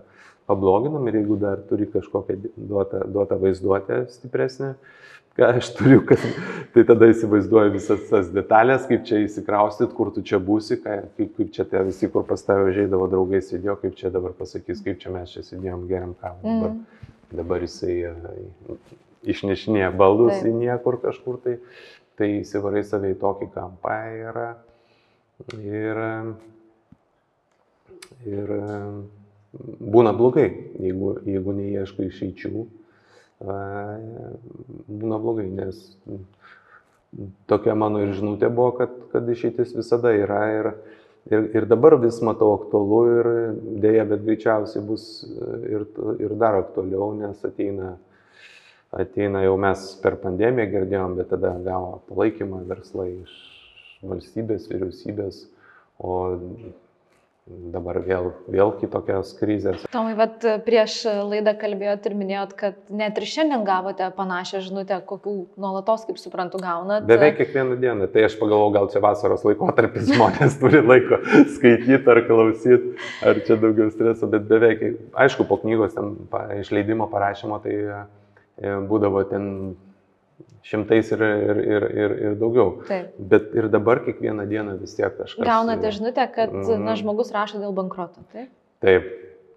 [0.48, 4.74] pabloginam ir jeigu dar turi kažkokią duotą, duotą vaizduotę stipresnę,
[5.36, 6.22] ką aš turiu, kad,
[6.74, 11.54] tai tada įsivaizduoju visas tas detalės, kaip čia įsikraustyt, kur tu čia būsi, kaip, kaip
[11.54, 15.14] čia tie visi, kur pas tave žaidavo draugai sėdėjo, kaip čia dabar pasakys, kaip čia
[15.14, 16.42] mes čia sėdėjom geriam kavą.
[16.42, 16.60] Mm.
[16.60, 17.08] Dabar,
[17.42, 18.76] dabar jisai uh,
[19.32, 20.50] išnešinėja baldus Taip.
[20.50, 21.56] į niekur kažkur, tai,
[22.20, 24.40] tai įsivarai save į tokį kampą ir,
[25.62, 26.02] ir,
[28.28, 28.54] ir
[29.80, 30.48] būna blogai,
[30.82, 32.68] jeigu, jeigu neieškai išeičių
[33.42, 35.80] būna blogai, nes
[37.50, 40.70] tokia mano ir žinutė buvo, kad, kad išeitis visada yra ir,
[41.30, 43.30] ir, ir dabar vis matau aktualu ir
[43.84, 45.06] dėja, bet greičiausiai bus
[45.68, 45.86] ir,
[46.22, 47.96] ir dar aktualiau, nes ateina,
[48.94, 53.34] ateina jau mes per pandemiją girdėjom, bet tada gavo palaikymą verslai iš
[54.02, 55.44] valstybės, vyriausybės,
[56.02, 56.16] o
[57.50, 59.82] dabar vėl, vėl kitokios krizės.
[59.92, 65.34] Tomai, vat prieš laidą kalbėjot ir minėjot, kad net ir šiandien gavote panašią žinutę, kokių
[65.60, 67.06] nuolatos, kaip suprantu, gaunat.
[67.08, 68.08] Beveik kiekvieną dieną.
[68.14, 71.18] Tai aš pagalvojau, gal čia vasaros laikotarpis žmonės turi laiko
[71.56, 74.84] skaityti ar klausyti, ar čia daugiau streso, bet beveik,
[75.26, 76.14] aišku, po knygos ten
[76.60, 79.48] išleidimo parašymo, tai e, būdavo ten
[80.66, 82.76] šimtais ir, ir, ir, ir, ir daugiau.
[82.86, 83.14] Taip.
[83.18, 85.44] Bet ir dabar kiekvieną dieną vis tiek kažkas.
[85.46, 88.52] Gaunate žinutę, kad mm, na, žmogus rašo dėl bankroto, taip?
[88.82, 89.08] Taip,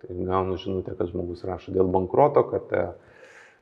[0.01, 2.87] tai gaunu žinutę, kad žmogus rašo dėl bankroto, kad e,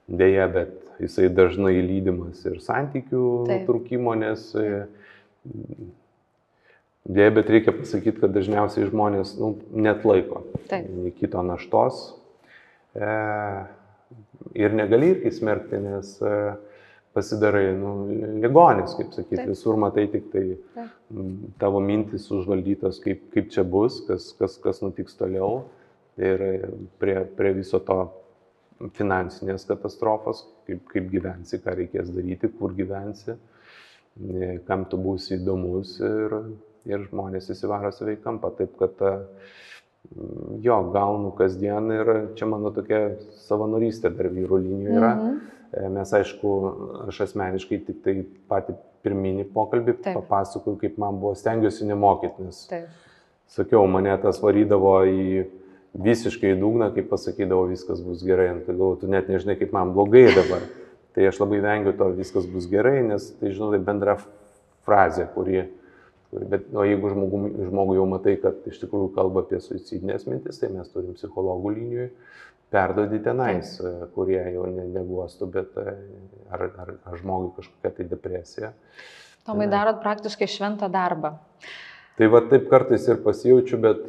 [0.08, 4.86] dėja, bet jisai dažnai lydimas ir santykių nutrūkimo, nes e,
[7.03, 10.45] dėja, bet reikia pasakyti, kad dažniausiai žmonės nu, net laiko
[11.19, 12.06] kito naštos.
[12.95, 13.15] E,
[14.53, 16.38] ir negali irgi smerkti, nes e,
[17.13, 17.93] pasidarai, nu,
[18.41, 19.52] ligonis, kaip sakyti, Taip.
[19.54, 20.43] visur matai tik tai
[20.76, 20.89] Taip.
[21.62, 25.63] tavo mintis užvaldytos, kaip, kaip čia bus, kas, kas, kas nutiks toliau.
[26.21, 26.43] Ir
[27.02, 27.97] prie, prie viso to
[28.97, 33.38] finansinės katastrofos, kaip, kaip gyvensi, ką reikės daryti, kur gyvensi,
[34.67, 36.36] kam tu būsi įdomus ir,
[36.89, 38.54] ir žmonės įsivaro save į kampą.
[38.60, 39.02] Taip kad
[40.62, 45.15] jo, gaunu kasdien ir čia mano tokia savanorystė dar vyrų linijoje yra.
[45.15, 45.41] Mhm.
[45.74, 46.50] Mes, aišku,
[47.10, 48.20] aš asmeniškai tik tai
[48.52, 50.20] patį pirminį pokalbį Taip.
[50.22, 52.92] papasakoju, kaip man buvo, stengiuosi nemokyti, nes, Taip.
[53.52, 55.44] sakiau, mane tas varydavo į
[55.94, 59.94] visiškai dugną, kaip pasakydavo, viskas bus gerai, nu, tai galvoju, tu net nežinai, kaip man
[59.94, 60.66] blogai dabar.
[61.14, 64.16] Tai aš labai vengiu to, viskas bus gerai, nes tai, žinau, tai bendra
[64.88, 65.68] frazė, kuri,
[66.34, 70.58] kuri bet, o jeigu žmogų, žmogų jau matai, kad iš tikrųjų kalba apie suicidinės mintis,
[70.62, 72.10] tai mes turim psichologų linijui,
[72.74, 74.10] perduodi tenais, Taip.
[74.16, 78.74] kurie jau ne, neguostų, bet ar, ar, ar žmogui kažkokia tai depresija.
[79.48, 81.36] Tomai darot praktiškai šventą darbą.
[82.18, 84.04] Tai va taip kartais ir pasijaučiu, bet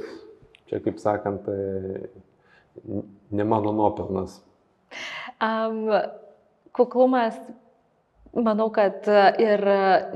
[0.68, 2.92] čia, kaip sakant, tai
[3.34, 4.38] ne mano nuopelnas.
[5.42, 5.88] Um,
[6.76, 7.38] kuklumas,
[8.34, 9.06] manau, kad
[9.40, 9.62] ir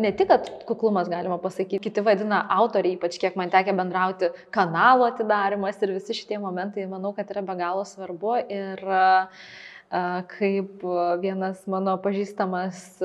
[0.03, 5.07] ne tik, kad kuklumas galima pasakyti, kiti vadina autoriai, ypač kiek man tekia bendrauti, kanalo
[5.09, 8.37] atidarimas ir visi šitie momentai, manau, kad yra be galo svarbu.
[8.51, 9.49] Ir uh,
[9.89, 10.83] kaip
[11.23, 12.99] vienas mano pažįstamas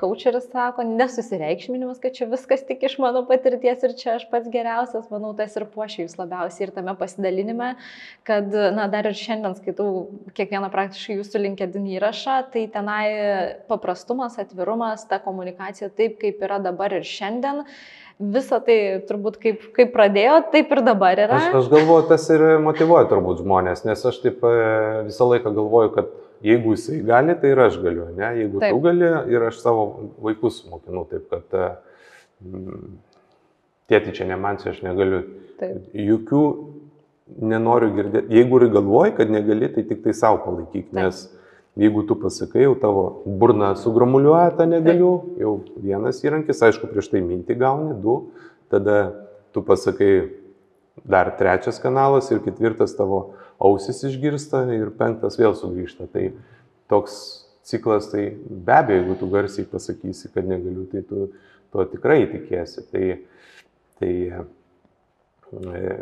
[0.00, 5.08] kočeris sako, nesusireikšminimas, kad čia viskas tik iš mano patirties ir čia aš pats geriausias,
[5.12, 7.70] manau, tas ir puošia jūs labiausiai ir tame pasidalinime,
[8.28, 9.88] kad, na, dar ir šiandien skaitau
[10.36, 13.06] kiekvieną praktiškai jūsų linkedin įrašą, tai tenai
[13.72, 17.64] paprastumas, atvirumas, ta komunikacija taip, kaip yra dabar ir šiandien
[18.20, 18.76] visą tai
[19.08, 21.38] turbūt kaip, kaip pradėjo, taip ir dabar yra.
[21.38, 24.56] Aš, aš galvoju, tas ir motivuoja turbūt žmonės, nes aš taip e,
[25.08, 26.12] visą laiką galvoju, kad
[26.46, 28.32] jeigu jisai gali, tai ir aš galiu, ne?
[28.42, 28.74] Jeigu taip.
[28.74, 29.86] tu gali ir aš savo
[30.22, 31.58] vaikus mokinu, taip kad
[32.42, 32.96] mm,
[33.92, 35.22] tėti čia ne man, čia aš negaliu.
[35.60, 35.92] Taip.
[35.94, 36.42] Jokių
[37.52, 38.34] nenoriu girdėti.
[38.34, 41.38] Jeigu ir galvoji, kad negali, tai tik tai savo palaikyk, taip.
[41.78, 47.22] Jeigu tu pasakai, jau tavo burna sugramuliuoja tą negaliu, jau vienas įrankis, aišku, prieš tai
[47.24, 48.18] mintį gauni, du,
[48.68, 48.98] tada
[49.56, 50.12] tu pasakai
[51.08, 53.22] dar trečias kanalas ir ketvirtas tavo
[53.56, 56.10] ausis išgirsta ir penktas vėl sugrįžta.
[56.12, 56.26] Tai
[56.92, 57.16] toks
[57.64, 61.30] ciklas, tai be abejo, jeigu tu garsiai pasakysi, kad negaliu, tai tu
[61.72, 62.84] to tikrai tikėsi.
[62.92, 63.04] Tai,
[63.96, 64.12] tai
[65.72, 65.92] e,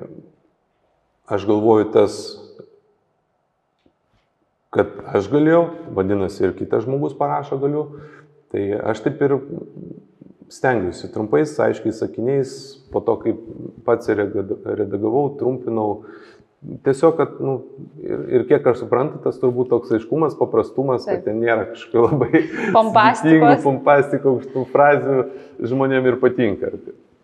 [1.31, 2.21] aš galvoju, tas
[4.75, 5.65] kad aš galėjau,
[5.97, 7.85] vadinasi ir kitas žmogus parašo galiu.
[8.51, 9.37] Tai aš taip ir
[10.51, 12.53] stengiuosi trumpais, aiškiai sakiniais,
[12.91, 13.43] po to, kaip
[13.87, 15.91] pats redagavau, trumpinau.
[16.85, 17.55] Tiesiog, kad, nu,
[18.05, 21.23] ir, ir kiek aš suprantu, tas turbūt toks aiškumas, paprastumas, Taip.
[21.23, 22.43] kad ten nėra kažkokio labai
[22.75, 25.23] pompastikos, pompastikos tų frazių
[25.71, 26.75] žmonėm ir patinka.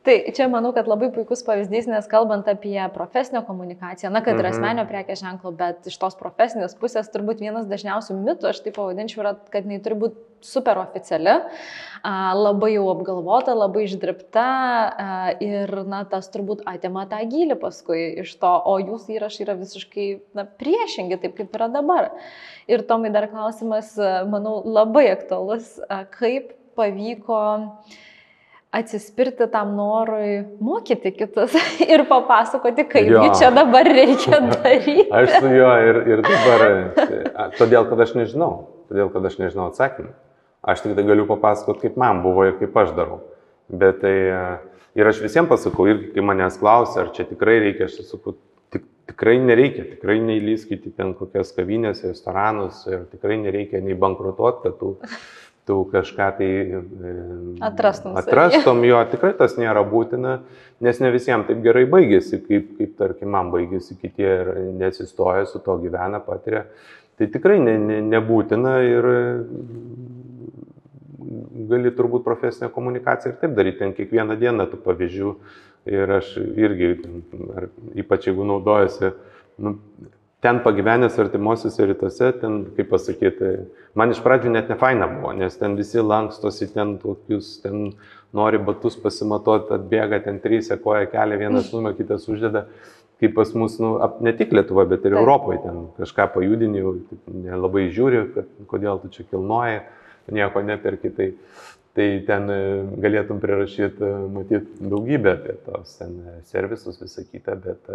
[0.06, 4.46] Tai čia manau, kad labai puikus pavyzdys, nes kalbant apie profesinę komunikaciją, na, kad ir
[4.46, 4.54] mhm.
[4.54, 9.24] asmenio prekės ženklo, bet iš tos profesinės pusės turbūt vienas dažniausių mitų, aš taip pavadinčiau,
[9.24, 11.34] yra, kad jinai turi būti super oficiali,
[12.38, 14.46] labai jau apgalvota, labai išdirbta
[15.42, 20.08] ir, na, tas turbūt atima tą gilį paskui iš to, o jūsų įrašai yra visiškai,
[20.38, 22.12] na, priešingi, taip kaip yra dabar.
[22.70, 23.96] Ir Tomai dar klausimas,
[24.30, 25.80] manau, labai aktualus,
[26.14, 27.96] kaip pavyko uh,
[28.78, 31.56] atsispirti tam norui mokyti kitus
[31.92, 33.24] ir papasakoti, kaip jo.
[33.38, 35.08] čia dabar reikia daryti.
[35.10, 36.66] Aš su juo ir, ir dabar,
[37.58, 38.52] todėl kad aš nežinau,
[38.90, 40.12] todėl kad aš nežinau atsakymą.
[40.66, 43.20] Aš tik tai galiu papasakoti, kaip man buvo ir kaip aš darau.
[43.70, 44.16] Bet tai
[44.96, 48.34] ir aš visiems pasakau, ir kai manęs klausia, ar čia tikrai reikia, aš sakau,
[48.74, 54.78] tik, tikrai nereikia, tikrai neįlyskite ten kokias kavinės, restoranus ir tikrai nereikia nei bankrutuoti, kad
[54.80, 54.94] tu
[55.66, 56.50] tu kažką tai
[57.66, 58.16] atrastum.
[58.16, 60.38] Atrastum jo, tikrai tas nėra būtina,
[60.84, 65.62] nes ne visiems taip gerai baigėsi, kaip, kaip tarkim, man baigėsi, kiti ir nesistoja, su
[65.64, 66.66] to gyvena, patiria.
[67.18, 69.10] Tai tikrai ne, ne, nebūtina ir
[71.66, 75.32] gali turbūt profesinę komunikaciją ir taip daryti, ten kiekvieną dieną tų pavyzdžių
[75.96, 76.92] ir aš irgi,
[78.02, 79.12] ypač jeigu naudojasi,
[79.62, 79.76] nu,
[80.44, 83.52] ten pagyvenęs artimuosiuose rytuose, ten, kaip pasakyti,
[83.96, 87.94] man iš pradžių net ne faina buvo, nes ten visi lankstosi, ten tokius, ten
[88.36, 92.66] nori batus pasimatuoti, atbėga ten trys, koja kelia, vienas numė, kitas uždeda,
[93.20, 95.22] kaip pas mus, nu, ne tik Lietuvoje, bet ir Taip.
[95.22, 96.84] Europoje, ten kažką pajudini,
[97.46, 99.80] nelabai žiūri, kad, kodėl tu čia kilnoji,
[100.36, 101.14] nieko neperki.
[101.16, 101.30] Tai,
[101.96, 102.60] tai ten e,
[103.00, 107.88] galėtum prirašyti, e, matyti daugybę apie tos ten e, servisus, visą kitą, bet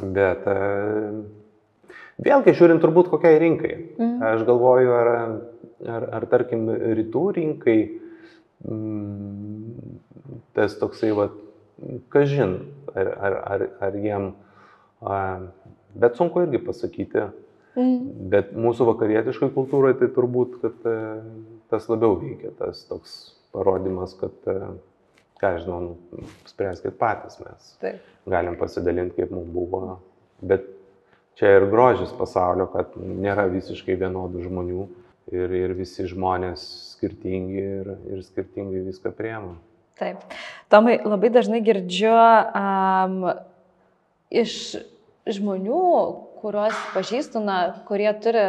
[0.00, 0.56] Bet e,
[2.24, 3.74] vėlgi žiūrint turbūt kokiai rinkai.
[3.98, 4.16] Mm.
[4.32, 5.12] Aš galvoju, ar,
[5.96, 7.78] ar, ar tarkim rytų rinkai
[8.64, 10.00] mm,
[10.56, 11.28] tas toksai, va,
[12.14, 12.58] kažin,
[12.94, 14.30] ar, ar, ar, ar jiem,
[15.98, 17.28] bet sunku irgi pasakyti.
[17.74, 18.02] Mm.
[18.30, 20.98] Bet mūsų vakarietiškai kultūrai tai turbūt, kad e,
[21.72, 23.16] tas labiau veikia, tas toks
[23.54, 24.36] parodimas, kad,
[25.44, 27.70] ką žinau, nu, spręskit patys mes.
[27.82, 28.00] Taip.
[28.30, 29.98] Galim pasidalinti, kaip mums buvo.
[30.40, 30.64] Bet
[31.38, 34.86] čia ir grožis pasaulio, kad nėra visiškai vienodų žmonių
[35.34, 39.58] ir, ir visi žmonės skirtingi ir, ir skirtingai viską priema.
[40.00, 40.24] Taip.
[40.72, 43.28] Tomai, labai dažnai girdžiu um,
[44.34, 44.54] iš
[45.30, 45.82] žmonių,
[46.42, 48.46] kuriuos pažįstu, na, kurie turi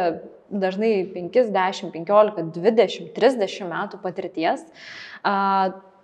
[0.50, 4.64] dažnai 5, 10, 15, 20, 30 metų patirties,
[5.22, 5.36] a,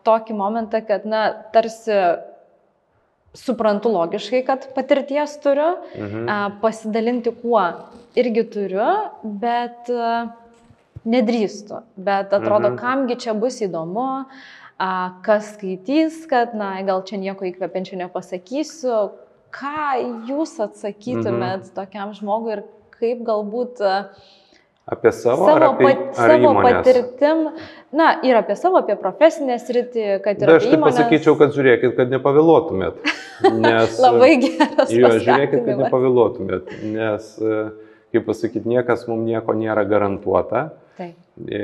[0.07, 1.97] tokį momentą, kad, na, tarsi
[3.37, 6.29] suprantu logiškai, kad patirties turiu, mhm.
[6.29, 7.63] a, pasidalinti kuo
[8.19, 8.89] irgi turiu,
[9.23, 10.13] bet a,
[11.09, 11.83] nedrįstu.
[11.97, 12.81] Bet atrodo, mhm.
[12.81, 14.09] kamgi čia bus įdomu,
[14.77, 14.93] a,
[15.25, 19.01] kas skaitys, kad, na, gal čia nieko įkvepiančio nepasakysiu,
[19.53, 21.75] ką jūs atsakytumėt mhm.
[21.77, 22.65] tokiam žmogui ir
[23.03, 23.83] kaip galbūt
[24.87, 27.45] Apie savo, savo, apie, pat, savo patirtim,
[27.95, 30.49] na ir apie savo, apie profesinę sritį, kad ir...
[30.49, 30.97] Da, aš taip įmonės...
[30.97, 32.99] pasakyčiau, kad žiūrėkit, kad nepavėluotumėt.
[33.63, 34.91] Nes, Labai geras.
[34.91, 37.29] Jo, žiūrėkit, kad nepavėluotumėt, nes,
[38.15, 40.65] kaip pasakyti, niekas mums nieko nėra garantuota.
[40.99, 41.15] Taip.
[41.47, 41.63] E,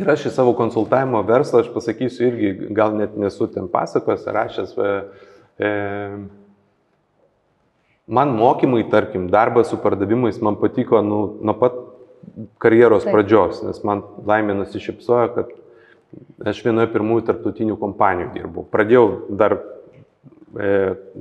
[0.00, 4.72] ir aš į savo konsultavimo verslą, aš pasakysiu irgi, gal net nesu ten pasakos, rašęs.
[4.80, 4.96] E,
[5.60, 5.74] e,
[8.06, 11.76] Man mokymai, tarkim, darbas su pardavimais man patiko nu, nuo pat
[12.60, 13.14] karjeros Taip.
[13.14, 15.52] pradžios, nes man laimė nusišypsojo, kad
[16.50, 18.66] aš vienoje pirmųjų tarptautinių kompanijų dirbau.
[18.70, 19.58] Pradėjau dar e,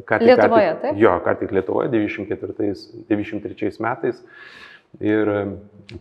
[0.04, 1.00] ką tik, Lietuvoje, ką tik, taip?
[1.00, 4.20] Jo, ką tik Lietuvoje, 93 metais.
[5.02, 5.44] Ir e,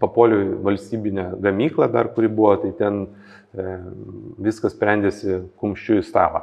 [0.03, 3.05] papoliu į valstybinę gamyklą dar, kuri buvo, tai ten
[3.55, 3.79] e,
[4.43, 6.43] viskas sprendėsi kumščių į stalą.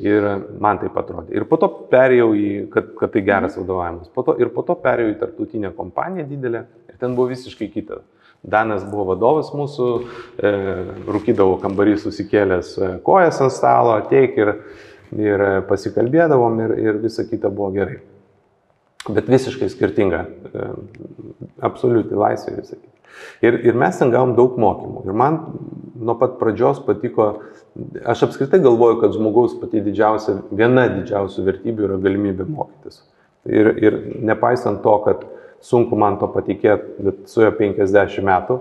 [0.00, 0.24] Ir
[0.62, 1.34] man tai atrodė.
[1.36, 4.08] Ir po to perėjau į, kad, kad tai geras vadovavimas.
[4.14, 8.00] Po to, ir po to perėjau į tarptautinę kompaniją didelę ir ten buvo visiškai kita.
[8.42, 9.88] Danas buvo vadovas mūsų,
[10.42, 10.52] e,
[11.12, 14.54] rūkydavo kambarį susikėlęs e, kojas ant stalo, ateik ir,
[15.14, 18.00] ir pasikalbėdavom ir, ir visa kita buvo gerai.
[19.12, 20.66] Bet visiškai skirtinga, e,
[21.68, 22.92] absoliuti laisvė visą kitą.
[23.44, 25.04] Ir, ir mes ten gavom daug mokymų.
[25.06, 25.38] Ir man
[26.02, 27.28] nuo pat pradžios patiko,
[28.04, 33.02] aš apskritai galvoju, kad žmogaus pati didžiausia, viena didžiausių vertybių yra galimybė mokytis.
[33.48, 35.24] Ir, ir nepaisant to, kad
[35.62, 38.58] sunku man to patikėti, bet su jo 50 metų,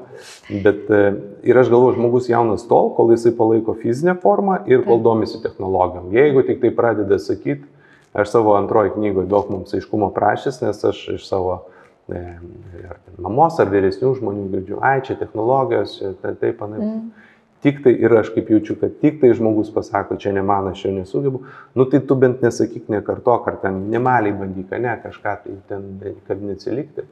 [0.64, 1.02] bet e,
[1.50, 6.12] ir aš galvoju, žmogus jaunas tol, kol jisai palaiko fizinę formą ir kol domisi technologijom.
[6.14, 7.66] Jeigu tik tai pradeda sakyti,
[8.14, 11.64] aš savo antroji knygoje daug mums aiškumo prašys, nes aš iš savo
[12.12, 16.82] ar mamos, ar vyresnių žmonių girdžiu, ai, čia technologijos, čia taip, panaip.
[16.82, 17.30] Mm.
[17.62, 20.88] Tik tai ir aš kaip jaučiu, kad tik tai žmogus pasako, čia ne man, aš
[20.88, 21.44] jo nesugebu,
[21.78, 25.90] nu tai tu bent nesakyk, nekartok, ar ten nemaliai bandyk, ne kažką tai ten,
[26.28, 27.06] kad neatsilikti.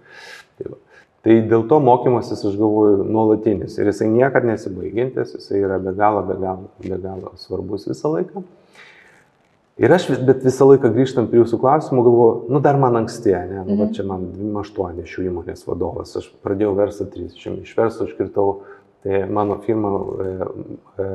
[0.57, 0.79] Tai, va.
[1.27, 6.25] tai dėl to mokymasis, aš galvoju, nuolatinis ir jisai niekada nesibaigiantis, jisai yra be galo,
[6.25, 8.41] be galo, be galo svarbus visą laiką.
[9.79, 13.62] Ir aš, bet visą laiką grįžtant prie jūsų klausimų, galvoju, nu dar man anksti, ne,
[13.62, 13.93] nu, mhm.
[13.95, 18.47] čia man 28 šių įmonės vadovas, aš pradėjau verslą 30, iš verslo iškirtau,
[19.03, 20.29] tai mano firma e,
[20.99, 21.07] e,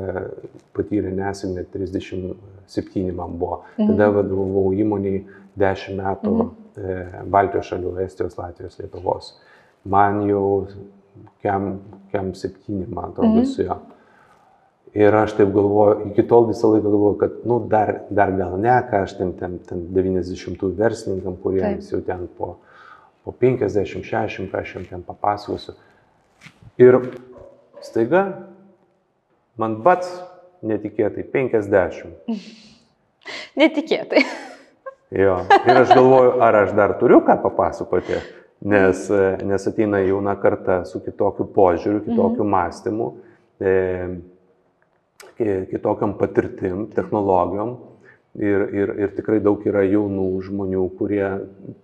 [0.73, 3.91] patyrė nesėkmę 37 man buvo, mhm.
[3.91, 5.21] tada vadovau įmoniai
[5.59, 6.53] 10 metų mhm.
[6.77, 9.33] e, Baltijos šalių, Estijos, Latvijos, Lietuvos.
[9.85, 10.45] Man jau
[11.45, 11.75] kem,
[12.13, 13.51] kem 7, man atrodo, mhm.
[13.53, 13.77] su jo.
[14.95, 18.75] Ir aš taip galvoju, iki tol visą laiką galvoju, kad, nu, dar, dar gal ne,
[18.87, 22.53] ką aš ten, ten, ten 90-ųjų verslininkam, kuriems jau ten po,
[23.27, 25.75] po 50-60, ką aš jam ten papasakosiu.
[26.79, 26.97] Ir
[27.83, 28.25] staiga
[29.59, 30.09] man pats
[30.65, 32.31] netikėtai 50.
[33.61, 34.25] Netikėtai.
[35.15, 35.35] Jo.
[35.69, 38.17] Ir aš galvoju, ar aš dar turiu ką papasakoti,
[38.67, 39.03] nes,
[39.45, 42.49] nes ateina jauna karta su kitokiu požiūriu, kitokiu mhm.
[42.51, 43.09] mąstymu.
[43.61, 43.75] E,
[45.69, 47.75] kitokiam patirtim, technologijom.
[48.35, 51.23] Ir, ir, ir tikrai daug yra jaunų žmonių, kurie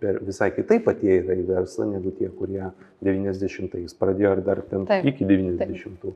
[0.03, 2.73] per visai kitaip atėjo į verslą negu tie, kurie
[3.07, 6.11] 90-ais pradėjo ir dar ten taip, iki 90-ųjų.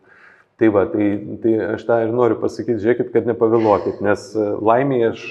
[0.59, 1.07] Tai va, tai,
[1.43, 5.23] tai aš tą ir noriu pasakyti, žiūrėkit, kad nepavėluokit, nes e, laimėje aš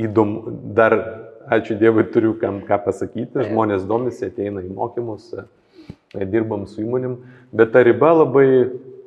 [0.00, 0.96] įdomu, dar,
[1.52, 7.18] ačiū Dievui, turiu kam ką pasakyti, žmonės domisi, ateina į mokymus, e, dirbam su įmonėm,
[7.52, 8.46] bet ta riba labai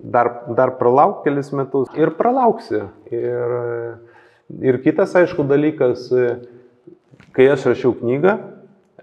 [0.01, 2.83] dar, dar pralauk kelis metus ir pralauksi.
[3.13, 3.55] Ir,
[4.71, 6.09] ir kitas, aišku, dalykas,
[7.35, 8.37] kai aš rašiau knygą,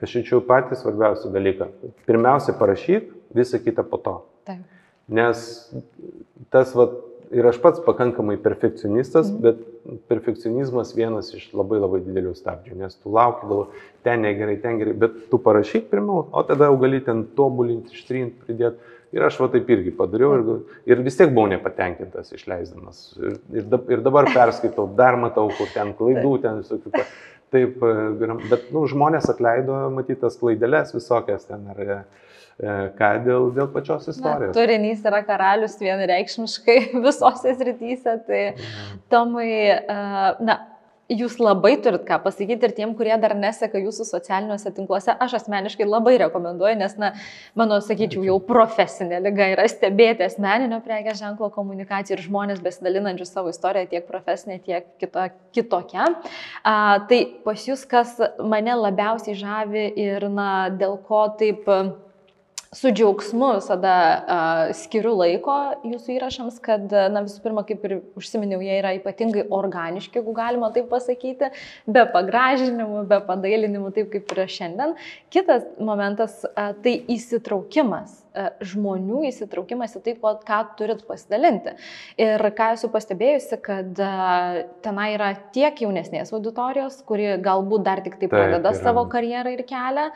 [0.03, 1.71] aš jaučiau patį svarbiausią dalyką.
[2.09, 4.15] Pirmiausia, parašyk, visą kitą po to.
[4.49, 4.63] Taip.
[5.09, 5.45] Nes
[6.53, 6.89] tas, va,
[7.35, 9.41] ir aš pats pakankamai perfekcionistas, mm.
[9.45, 13.67] bet perfekcionizmas vienas iš labai labai didelių stabdžių, nes tu lauki, galvo,
[14.07, 18.45] ten negerai, ten gerai, bet tu parašyk pirmiau, o tada jau gali ten tobulinti, ištrinti,
[18.47, 18.93] pridėti.
[19.15, 20.49] Ir aš va taip irgi padariau ir,
[20.91, 23.05] ir vis tiek buvau nepatenkintas išleisdamas.
[23.21, 27.07] Ir, ir, ir dabar perskaitau, dar matau, kur ten klaidų, ten visokių.
[27.55, 31.69] Taip, e, bet nu, žmonės atleido, matytas klaidelės visokias ten.
[31.71, 31.99] Ar, e,
[32.99, 34.51] ką dėl, dėl pačios istorijos.
[34.51, 39.03] Na, turinys yra karalius vienareikšmiškai visose srityse, tai mhm.
[39.15, 39.99] Tomai, e,
[40.43, 40.59] na,
[41.13, 45.87] jūs labai turit ką pasakyti ir tiem, kurie dar neseka jūsų socialiniuose tinkluose, aš asmeniškai
[45.87, 47.13] labai rekomenduoju, nes, na,
[47.59, 53.53] mano, sakyčiau, jau profesinė lyga yra stebėti asmeninio prekės ženklo komunikaciją ir žmonės besidalinančių savo
[53.53, 56.09] istoriją tiek profesinė, tiek kito, kitokia.
[56.65, 56.77] A,
[57.11, 61.69] tai pas jūs, kas mane labiausiai žavi ir, na, dėl ko taip
[62.75, 65.55] su džiaugsmu visada uh, skiriu laiko
[65.87, 70.73] jūsų įrašams, kad, na visų pirma, kaip ir užsiminiau, jie yra ypatingai organiški, jeigu galima
[70.75, 71.53] taip pasakyti,
[71.87, 74.99] be pagražinimų, be padailinimų, taip kaip yra šiandien.
[75.35, 78.24] Kitas momentas uh,- tai įsitraukimas
[78.65, 81.75] žmonių įsitraukimas į tai, ką turit pasidalinti.
[82.21, 84.09] Ir ką esu pastebėjusi, kad e,
[84.85, 89.63] tenai yra tiek jaunesnės auditorijos, kuri galbūt dar tik tai pradeda Taip, savo karjerą ir
[89.69, 90.09] kelią,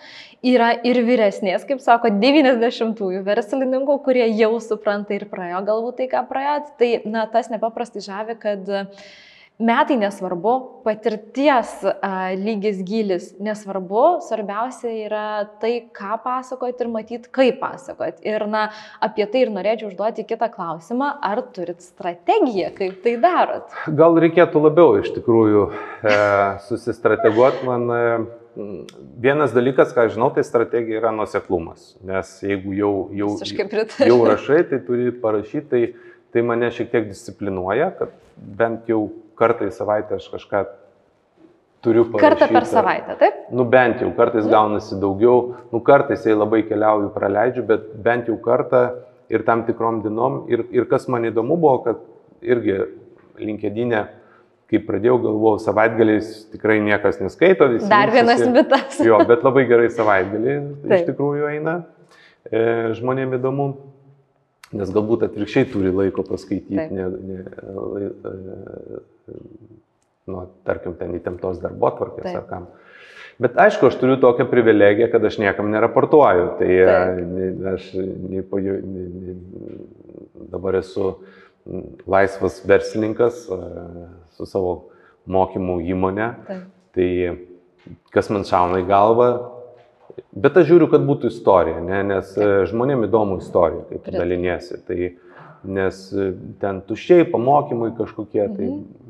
[0.54, 6.26] yra ir vyresnės, kaip sako, 90-ųjų verslininkų, kurie jau supranta ir praėjo galbūt tai, ką
[6.28, 6.58] praėjo.
[6.80, 9.08] Tai, na, tas nepaprastai žavi, kad uh,
[9.58, 10.54] metai nesvarbu,
[10.84, 15.24] patirties a, lygis, gilis nesvarbu, svarbiausia yra
[15.58, 18.22] tai, ką pasakot ir matyti, kaip pasakot.
[18.26, 18.68] Ir na,
[19.02, 23.74] apie tai ir norėčiau užduoti kitą klausimą, ar turit strategiją, kaip tai darot?
[23.98, 25.68] Gal reikėtų labiau iš tikrųjų
[26.06, 26.18] e,
[26.70, 27.66] susistrateguoti.
[27.66, 28.02] Man e,
[29.26, 31.96] vienas dalykas, ką žinau, tai strategija yra nuseklumas.
[32.06, 33.34] Nes jeigu jau, jau,
[34.06, 39.08] jau rašai, tai turi parašyti, tai, tai mane šiek tiek disciplinuoja, kad bent jau
[39.38, 40.66] kartą į savaitę aš kažką
[41.84, 42.38] turiu parašyti.
[42.40, 43.40] Kartą per savaitę, taip?
[43.54, 48.38] Nu bent jau, kartais gaunasi daugiau, nu kartais jei labai keliauju, praleidžiu, bet bent jau
[48.44, 48.84] kartą
[49.30, 50.44] ir tam tikrom dienom.
[50.52, 52.00] Ir, ir kas man įdomu buvo, kad
[52.42, 52.80] irgi
[53.38, 54.06] linkedinė,
[54.68, 57.70] kai pradėjau galvojau, savaitgaliais tikrai niekas neskaito.
[57.88, 58.98] Dar vienas mitas.
[59.08, 60.58] Jo, bet labai gerai savaitgaliai
[60.98, 61.78] iš tikrųjų eina.
[62.48, 62.60] E,
[62.98, 63.70] žmonėm įdomu.
[64.76, 67.38] Nes galbūt atvirkščiai turi laiko paskaityti, ne, ne,
[70.28, 72.68] nu, tarkim, ten įtemptos darbo tvarkės ar kam.
[73.38, 76.46] Bet aišku, aš turiu tokią privilegiją, kad aš niekam neraportuoju.
[76.58, 77.60] Tai Taip.
[77.74, 79.36] aš ne, ne, ne,
[80.50, 81.12] dabar esu
[82.08, 83.44] laisvas verslininkas
[84.34, 84.72] su savo
[85.30, 86.32] mokymų įmonė.
[86.48, 86.66] Taip.
[86.98, 87.12] Tai
[88.12, 89.30] kas man šauna į galvą,
[90.32, 92.02] Bet aš žiūriu, kad būtų istorija, ne?
[92.12, 92.44] nes Taip.
[92.44, 94.80] E, žmonėm įdomu istorija, kai tu daliniesi.
[94.86, 95.10] Tai,
[95.78, 96.30] nes e,
[96.62, 98.80] ten tuščiai pamokymai kažkokie, tai mhm.
[98.82, 99.07] tai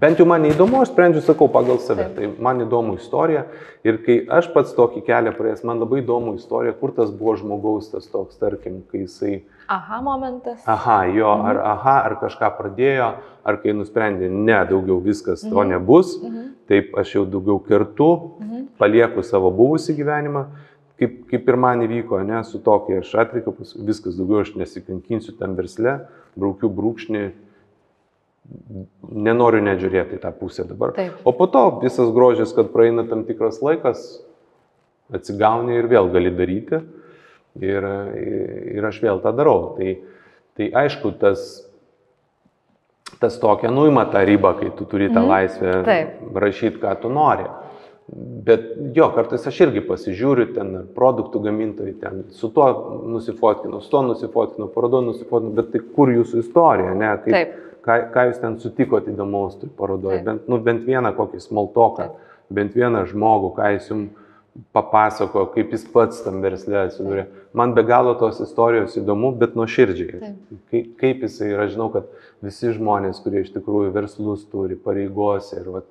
[0.00, 2.08] bent jau man įdomu, aš sprendžiu, sakau, pagal save.
[2.08, 2.36] Taip.
[2.36, 3.44] Tai man įdomu istorija.
[3.86, 7.90] Ir kai aš pats tokį kelią praėjęs, man labai įdomu istorija, kur tas buvo žmogaus
[7.90, 9.42] tas toks, tarkim, kai jisai...
[9.72, 10.62] Aha momentas.
[10.70, 11.50] Aha, jo, mhm.
[11.50, 13.12] ar aha, ar kažką pradėjo,
[13.42, 15.54] ar kai nusprendė, ne, daugiau viskas mhm.
[15.54, 16.50] to nebus, mhm.
[16.70, 18.12] taip aš jau daugiau kartu.
[18.38, 20.46] Mhm palieku savo buvusį gyvenimą,
[21.00, 23.54] kaip, kaip ir man įvyko, ne, su tokia aš atvykiau,
[23.86, 26.00] viskas daugiau aš nesikankinsiu tam versle,
[26.38, 27.24] braukiu brūkšnį,
[29.12, 30.94] nenoriu nežiūrėti į tą pusę dabar.
[30.96, 31.20] Taip.
[31.24, 34.04] O po to visas grožis, kad praeina tam tikras laikas,
[35.12, 36.82] atsigauni ir vėl gali daryti.
[37.60, 37.84] Ir,
[38.78, 39.74] ir aš vėl tą darau.
[39.76, 39.90] Tai,
[40.56, 41.42] tai aišku, tas,
[43.20, 45.28] tas tokia nuima tą ribą, kai tu turi tą mm.
[45.28, 46.22] laisvę Taip.
[46.32, 47.44] rašyti, ką tu nori.
[48.46, 48.64] Bet
[48.96, 52.66] jo, kartais aš irgi pasižiūriu, ten produktų gamintojai, ten su tuo
[53.08, 57.12] nusifotkinu, su tuo nusifotkinu, parodo nusifotkinu, bet tai kur jūsų istorija, ne?
[57.22, 57.54] Kaip, Taip.
[57.82, 62.12] Ką, ką jūs ten sutikote įdomaus toj parodoje, bent, nu, bent vieną kokį smoltoką,
[62.54, 64.20] bent vieną žmogų, ką jis jums
[64.76, 67.24] papasako, kaip jis pats tam verslė atsidūrė.
[67.56, 70.32] Man be galo tos istorijos įdomu, bet nuoširdžiai.
[70.72, 72.10] Kaip, kaip jisai yra, žinau, kad
[72.44, 75.88] visi žmonės, kurie iš tikrųjų verslus turi, pareigose ir vat,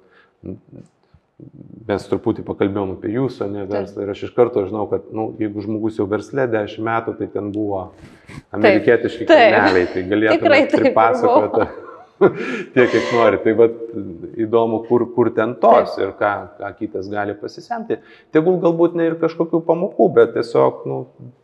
[1.88, 5.64] mes truputį pakalbėjom apie jūsų ne, verslą ir aš iš karto žinau, kad nu, jeigu
[5.66, 7.86] žmogus jau verslė 10 metų, tai ten buvo
[8.56, 11.70] amerikietiški kanaliai, tai galėtume pripasakoti
[12.74, 13.40] tiek, kiek nori.
[13.44, 13.78] Tai vat,
[14.46, 16.04] įdomu, kur, kur ten tos Taip.
[16.04, 18.00] ir ką, ką kitas gali pasisemti.
[18.36, 21.02] Tegul galbūt ne ir kažkokių pamokų, bet tiesiog nu,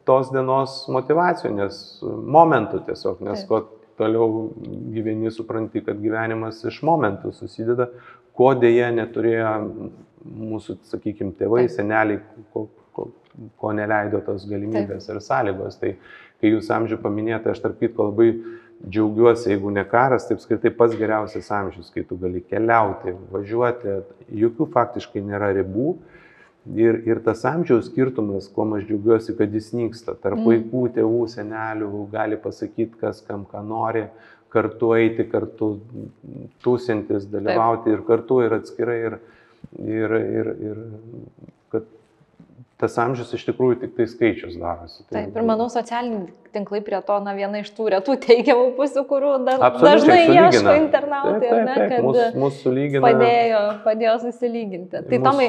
[0.07, 3.49] tos dienos motivacijų, nes momentų tiesiog, nes Taip.
[3.49, 3.63] ko
[3.97, 4.51] toliau
[4.93, 7.89] gyveni, supranti, kad gyvenimas iš momentų susideda,
[8.37, 9.53] ko dėje neturėjo
[10.27, 11.75] mūsų, sakykime, tėvai, Taip.
[11.77, 12.21] seneliai,
[12.53, 13.09] ko, ko,
[13.61, 15.15] ko neleido tos galimybės Taip.
[15.15, 15.79] ir sąlygos.
[15.81, 15.93] Tai
[16.41, 18.29] kai jūs amžių paminėjote, aš tarp kitko labai
[18.85, 23.95] džiaugiuosi, jeigu ne karas, tai apskritai pats geriausias amžius, kai tu gali keliauti, važiuoti,
[24.43, 25.95] jokių faktiškai nėra ribų.
[26.75, 30.17] Ir, ir tas amžiaus skirtumas, kuo aš džiaugiuosi, kad jis nyksta.
[30.19, 30.49] Tarp Mm.
[30.51, 34.09] vaikų, tėvų, senelių gali pasakyti, kas kam ką nori,
[34.57, 35.71] kartu eiti, kartu
[36.65, 38.97] tūsintis, dalyvauti ir kartu ir atskirai.
[39.07, 39.19] Ir,
[39.83, 40.77] ir, ir, ir
[41.73, 41.85] kad
[42.81, 45.01] tas amžius iš tikrųjų tik tai skaičius darosi.
[45.09, 46.27] Tai- Taip, ir manau, socialiniai
[46.57, 51.39] tinklai prie to, na, viena iš tų retų teigiamų pusių, kurių da, dažnai ieško internautai,
[51.47, 55.03] Taip, ne, taip, taip, kad mus, mus sulygina, padėjo, padėjo susilyginti.
[55.07, 55.47] Tai Tomai,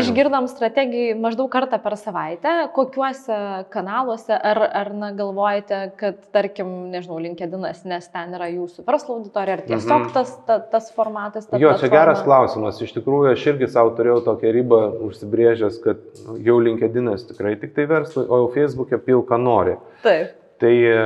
[0.00, 3.38] išgirdom strategijai maždaug kartą per savaitę, kokiuose
[3.74, 9.58] kanaluose, ar, ar na, galvojate, kad, tarkim, nežinau, LinkedInas, nes ten yra jūsų verslo auditorija,
[9.60, 10.12] ar tiesiog Mhm.
[10.14, 11.96] tas, ta, tas formatas, ta Jo, čia platforma?
[11.96, 12.80] geras klausimas.
[12.82, 15.98] Iš tikrųjų, aš irgi savo turėjau tokią ribą užsibrėžęs, kad
[16.44, 19.76] jau LinkedInas tikrai tik tai verslui, o jau Facebook'e pilka nori.
[20.06, 20.96] Taip, Tai e,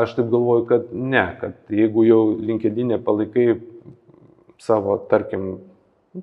[0.00, 3.58] aš taip galvoju, kad ne, kad jeigu jau LinkedInė palaikai
[4.62, 5.58] savo, tarkim,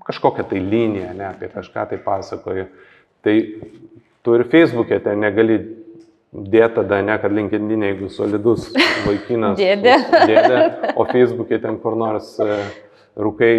[0.08, 2.66] kažkokią tai liniją, ne, apie kažką tai pasakoji,
[3.26, 3.36] tai
[4.26, 5.60] tu ir Facebook'e ten negali
[6.34, 8.72] dėti tada, ne, kad LinkedInė, jeigu solidus
[9.06, 9.60] vaikinas.
[9.62, 10.00] Dėdė.
[10.32, 10.64] Dėdė,
[10.98, 12.58] o Facebook'e ten kur nors e,
[13.14, 13.54] rūkai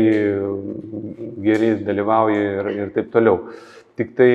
[1.45, 3.45] geri dalyvauji ir, ir taip toliau.
[3.95, 4.31] Tik tai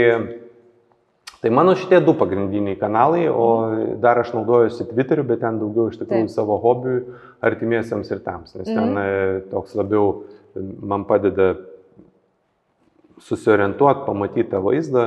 [1.39, 3.45] Tai mano šitie du pagrindiniai kanalai, o
[4.03, 6.33] dar aš naudojuosi Twitteriu, bet ten daugiau iš tikrųjų Taip.
[6.35, 7.05] savo hobiui,
[7.47, 8.97] artimiesiems ir tams, nes ten Mhm.
[8.97, 10.23] e, toks labiau
[10.55, 11.55] e, man padeda
[13.19, 15.05] susiorientuoti, pamatyti tą vaizdą.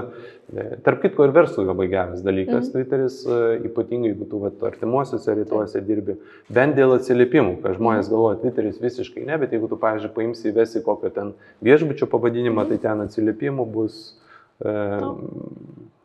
[0.57, 2.73] E, Tarp kitko ir verslui labai geras dalykas, Mhm.
[2.73, 3.27] Twitteris,
[3.69, 6.17] ypatingai jeigu tu vat, artimuosiuose rytuose dirbi,
[6.51, 10.83] bent dėl atsiliepimų, kad žmonės galvoja, Twitteris visiškai ne, bet jeigu tu, pavyzdžiui, paimsi įvesi
[10.85, 14.19] kokio ten viešbučio pavadinimą, tai ten atsiliepimų bus
[14.65, 14.69] e,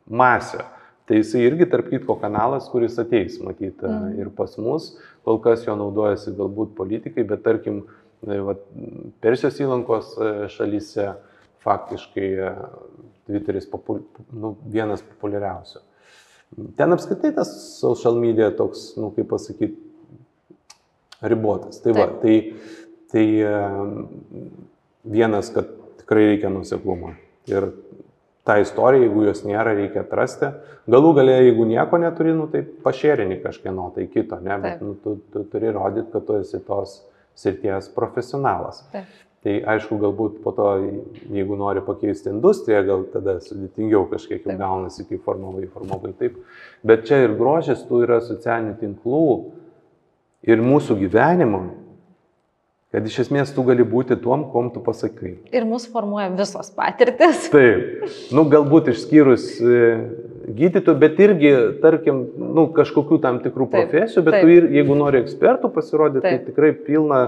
[0.09, 0.63] masę.
[1.07, 4.19] Tai jisai irgi tarp kitko kanalas, kuris ateis, matyti, Mhm.
[4.19, 4.97] ir pas mus.
[5.23, 7.83] Kol kas jo naudojasi galbūt politikai, bet tarkim,
[8.27, 8.57] e, vat,
[9.21, 11.15] Persijos įlankos e, šalyse
[11.63, 12.55] faktiškai
[13.27, 14.01] Twitteris popul,
[14.31, 15.79] nu, vienas populiariausių.
[16.77, 19.75] Ten apskritai tas social media toks, nu, kaip pasakyti,
[21.21, 21.81] ribotas.
[21.83, 22.53] Tai, va, tai,
[23.11, 23.25] tai
[25.03, 25.67] vienas, kad
[26.01, 27.15] tikrai reikia nuseklumo.
[27.47, 27.69] Ir
[28.47, 30.53] tą istoriją, jeigu jos nėra, reikia atrasti.
[30.89, 34.83] Galų galę, jeigu nieko neturi, nu, tai pašėrini kažkieno tai kito, ne, bet Taip.
[34.87, 37.01] nu, tu, tu turi rodyti, kad tu esi tos
[37.37, 38.85] srities profesionalas.
[38.93, 39.09] taip.
[39.45, 40.65] Tai aišku, galbūt po to,
[41.31, 44.59] jeigu nori pakeisti industriją, gal tada sudėtingiau kažkiek jau Taip.
[44.59, 46.39] gaunasi, kaip formavai, formavai taip.
[46.83, 49.27] Bet čia ir grožis tų yra socialinių tinklų
[50.49, 51.61] ir mūsų gyvenimo,
[52.93, 55.33] kad iš esmės tu gali būti tuom, kom tu pasakai.
[55.51, 57.49] Ir mus formuoja visos patirtis.
[57.53, 59.81] Taip, nu galbūt išskyrus e,
[60.47, 61.51] gydytojų, bet irgi,
[61.83, 64.47] tarkim, nu, kažkokių tam tikrų Taip, profesijų, bet taip.
[64.47, 67.21] tu ir, jeigu nori ekspertų pasirodyti, tai tikrai pilna,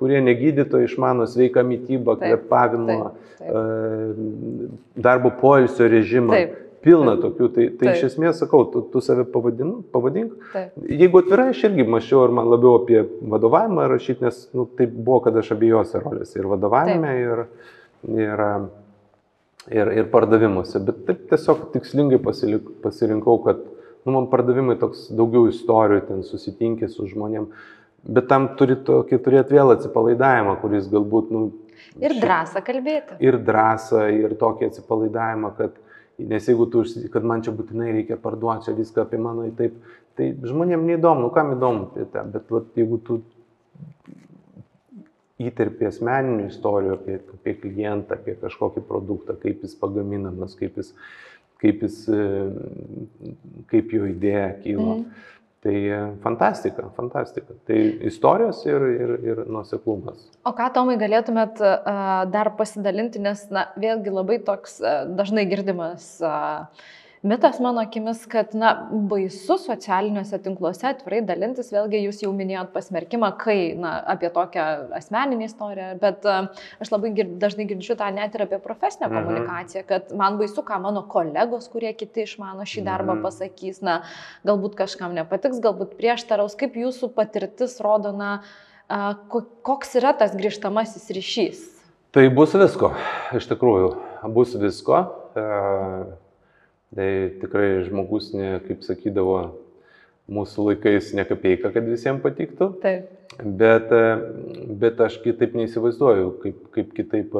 [0.00, 3.66] kurie negydytojai išmano sveiką mytybą, kvepavimo, e,
[4.96, 6.32] darbo poilsio režimą.
[6.40, 7.22] Taip, Pilna taip.
[7.24, 8.08] tokių, tai, tai iš Taip.
[8.10, 10.32] esmės sakau, tu, tu save pavadin, pavadink.
[10.52, 10.72] taip.
[10.90, 15.20] Jeigu atvirai, aš irgi mačiau, ar man labiau apie vadovavimą rašyti, nes nu, tai buvo,
[15.26, 17.44] kad aš abiejose rolėse ir vadovavime, ir,
[18.18, 18.42] ir,
[19.70, 20.80] ir, ir pardavimuose.
[20.86, 23.62] Bet taip tiesiog tikslingai pasilik, pasirinkau, kad
[24.02, 27.46] nu, man pardavimai toks daugiau istorijų, ten susitinkė su žmonėm.
[28.02, 31.44] Bet tam turi tokį turėti vėl atsipalaidavimą, kuris galbūt, nu,
[32.02, 33.16] Ir drąsą kalbėti.
[33.22, 35.78] ir drąsą, ir tokį atsipalaidavimą, kad,
[36.18, 39.78] nes jeigu tu, kad man čia būtinai reikia parduoti čia viską apie mano, taip,
[40.18, 43.22] tai žmonėm neįdomu, kam įdomu tą, bet vat, jeigu tu
[45.42, 50.92] įterpi asmeninių istorijų apie, apie klientą, apie kažkokį produktą, kaip jis pagaminamas, kaip jis,
[51.62, 53.34] kaip, jis, e,
[53.72, 54.98] kaip jo idėja kyla.
[55.00, 55.28] Mhm.
[55.62, 57.54] Tai e, fantastika, fantastika.
[57.68, 57.76] Tai
[58.08, 60.24] istorijos ir, ir, ir nuoseklumas.
[60.42, 66.16] O ką, Tomai, galėtumėt uh, dar pasidalinti, nes, na, vėlgi labai toks uh, dažnai girdimas
[67.22, 73.28] mitas mano akimis, kad, na, baisu socialiniuose tinkluose atvirai dalintis, vėlgi jūs jau minėjot pasmerkimą,
[73.38, 74.64] kai, na, apie tokią
[74.98, 76.48] asmeninį istoriją, bet uh,
[76.82, 79.14] aš labai gir, dažnai girdžiu tą net ir apie profesinę Mhm.
[79.18, 83.22] komunikaciją, kad man baisu, ką mano kolegos, kurie kiti išmano šį darbą, Mhm.
[83.22, 84.02] pasakys, na,
[84.44, 88.40] galbūt kažkam nepatiks, galbūt prieštaraus, kaip jūsų patirtis rodo, na,
[89.30, 91.60] ko- koks yra tas grįžtamasis ryšys.
[92.12, 92.90] Tai bus visko,
[93.32, 93.94] iš tikrųjų,
[94.34, 95.06] bus visko.
[96.92, 97.08] Tai
[97.40, 99.38] tikrai žmogus, ne, kaip sakydavo,
[100.32, 102.68] mūsų laikais ne kapeiką, kad visiems patiktų.
[102.82, 103.21] Taip.
[103.40, 103.88] Bet,
[104.78, 107.32] bet aš kitaip neįsivaizduoju, kaip, kaip kitaip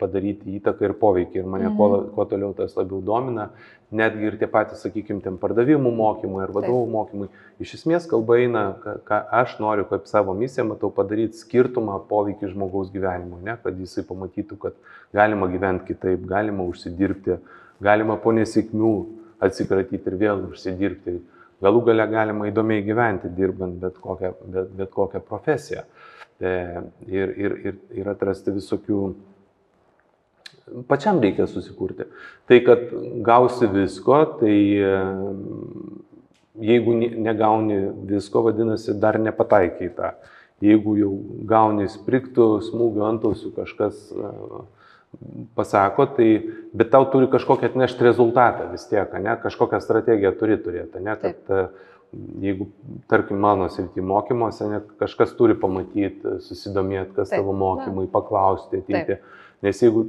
[0.00, 1.42] padaryti įtaką ir poveikį.
[1.42, 1.76] Ir mane mhm.
[1.76, 3.50] kuo, kuo toliau tas labiau domina,
[3.92, 6.94] netgi ir tie patys, sakykime, ten pardavimų mokymai ar vadovų Taip.
[6.94, 7.28] mokymai.
[7.62, 12.54] Iš esmės kalba eina, ką, ką aš noriu kaip savo misiją, matau padaryti skirtumą poveikį
[12.54, 13.58] žmogaus gyvenimui, ne?
[13.62, 14.78] kad jisai pamatytų, kad
[15.12, 17.36] galima gyventi kitaip, galima užsidirbti,
[17.84, 18.94] galima po nesėkmių
[19.42, 21.20] atsikratyti ir vėl užsidirbti
[21.62, 25.84] Galų gale galima įdomiai gyventi, dirbant bet kokią, bet, bet kokią profesiją.
[26.42, 26.54] E,
[27.06, 29.02] ir, ir, ir, ir atrasti visokių.
[30.88, 32.06] Pačiam reikia susikurti.
[32.48, 32.84] Tai, kad
[33.26, 34.92] gausi visko, tai e,
[36.72, 37.78] jeigu negauni
[38.10, 40.14] visko, vadinasi, dar nepataikiai tą.
[40.62, 41.12] Jeigu jau
[41.50, 44.60] gauni spriktų, smūgių antausių, kažkas uh,
[45.54, 46.28] pasako, tai,
[46.72, 51.36] bet tau turi kažkokią atnešti rezultatą vis tiek, ne, kažkokią strategiją turi turėti, ne, kad
[51.36, 51.50] Taip.
[51.50, 51.90] E,
[52.46, 52.68] jeigu,
[53.12, 57.42] tarkim, mano srity mokymuose, ne, kažkas turi pamatyti, susidomėti, kas Taip.
[57.42, 59.20] tavo mokymai, paklausti, ateiti.
[59.62, 60.06] Nes jeigu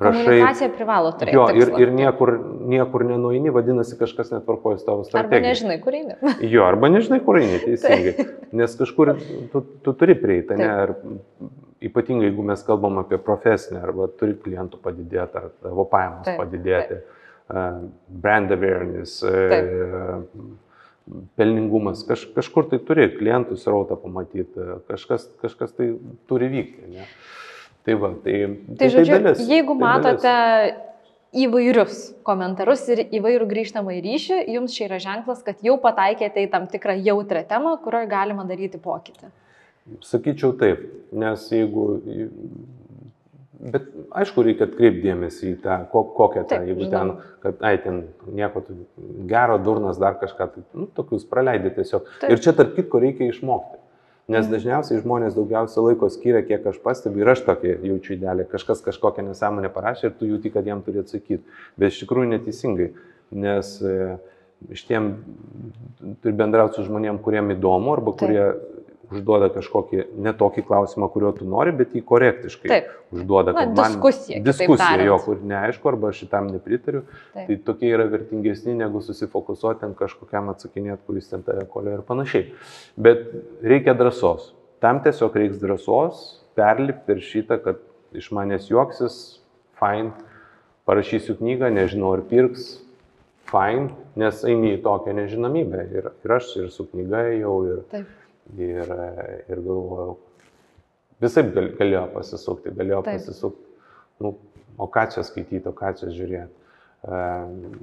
[0.00, 0.22] rašai...
[0.22, 1.36] Komunikacija privalo turėti.
[1.36, 2.36] Jo, ir, ir niekur,
[2.70, 5.42] niekur nenueini, vadinasi, kažkas netvarkoja tavo strategija.
[5.42, 6.18] Arba nežinai, kur eini.
[6.54, 8.30] jo, arba nežinai, kur eini, teisingai.
[8.56, 9.16] Nes kažkur
[9.52, 10.74] tu, tu turi prieiti, ne?
[10.86, 10.98] Ar
[11.88, 17.00] ypatingai jeigu mes kalbam apie profesinę, arba turi klientų padidėti, ar tavo pajamos taip, padidėti,
[17.00, 17.90] taip.
[18.22, 20.32] brand awareness, taip.
[21.38, 25.92] pelningumas, kaž, kažkur tai turi klientų srautą pamatyti, kažkas, kažkas tai
[26.30, 26.90] turi vykti.
[26.96, 27.06] Ne?
[27.86, 30.82] Tai va, tai, tai, tai žodžiu, tai dalis, jeigu tai matote dalis
[31.36, 36.50] įvairius komentarus ir įvairių grįžtamą į ryšį, jums čia yra ženklas, kad jau pataikėte į
[36.52, 39.30] tam tikrą jautrę temą, kurioje galima daryti pokytį.
[40.06, 40.82] Sakyčiau taip,
[41.12, 41.86] nes jeigu...
[43.56, 46.92] Bet aišku, reikia atkreipti dėmesį į tą, kokią tą, jeigu žinau.
[46.92, 48.02] ten, kad, ai, ten
[48.36, 48.60] nieko
[49.30, 52.10] gero, durnas, dar kažką, tai, nu, tokius praleidai tiesiog.
[52.20, 52.34] Taip.
[52.34, 53.80] Ir čia tarp kitko reikia išmokti.
[54.34, 58.82] Nes dažniausiai žmonės daugiausia laiko skiria, kiek aš pastebiu, ir aš tokį jaučiu idealią, kažkas
[58.82, 61.44] kažkokią nesąmonę parašė ir tu jauti, kad jam turi atsakyti.
[61.78, 62.88] Bet iš tikrųjų neteisingai,
[63.38, 64.16] nes e,
[64.74, 65.12] iš tiem
[66.24, 68.24] turi bendrauti su žmonėm, kuriem įdomu arba Taip.
[68.24, 68.48] kurie
[69.12, 72.88] užduoda kažkokį netokį klausimą, kurio tu nori, bet jį korektiškai Taip.
[73.14, 73.54] užduoda.
[73.54, 74.40] Na, diskusija.
[74.44, 77.04] Diskusija, jo, kur neaišku, arba šitam nepritariu.
[77.34, 77.46] Taip.
[77.48, 82.48] Tai tokie yra vertingesni, negu susifokusuoti ant kažkokiam atsakinėt, kuris ten tave kolė ir panašiai.
[82.98, 83.28] Bet
[83.62, 84.52] reikia drąsos.
[84.82, 86.26] Tam tiesiog reiks drąsos
[86.58, 87.80] perlipti ir šitą, kad
[88.16, 89.38] iš manęs juoksis,
[89.78, 90.12] fine,
[90.88, 92.76] parašysiu knygą, nežinau ar pirks,
[93.46, 95.88] fine, nes eini į tokią nežinomybę.
[95.94, 97.82] Ir, ir aš ir su knyga jau ir...
[97.92, 98.14] Taip
[98.54, 98.92] Ir,
[99.50, 100.12] ir galvojau,
[101.22, 103.18] visai gal, galėjo pasisukti, galėjo Taip.
[103.18, 103.66] pasisukti.
[104.22, 104.36] Nu,
[104.78, 106.62] o ką čia skaityti, o ką čia žiūrėti.
[107.06, 107.74] Um,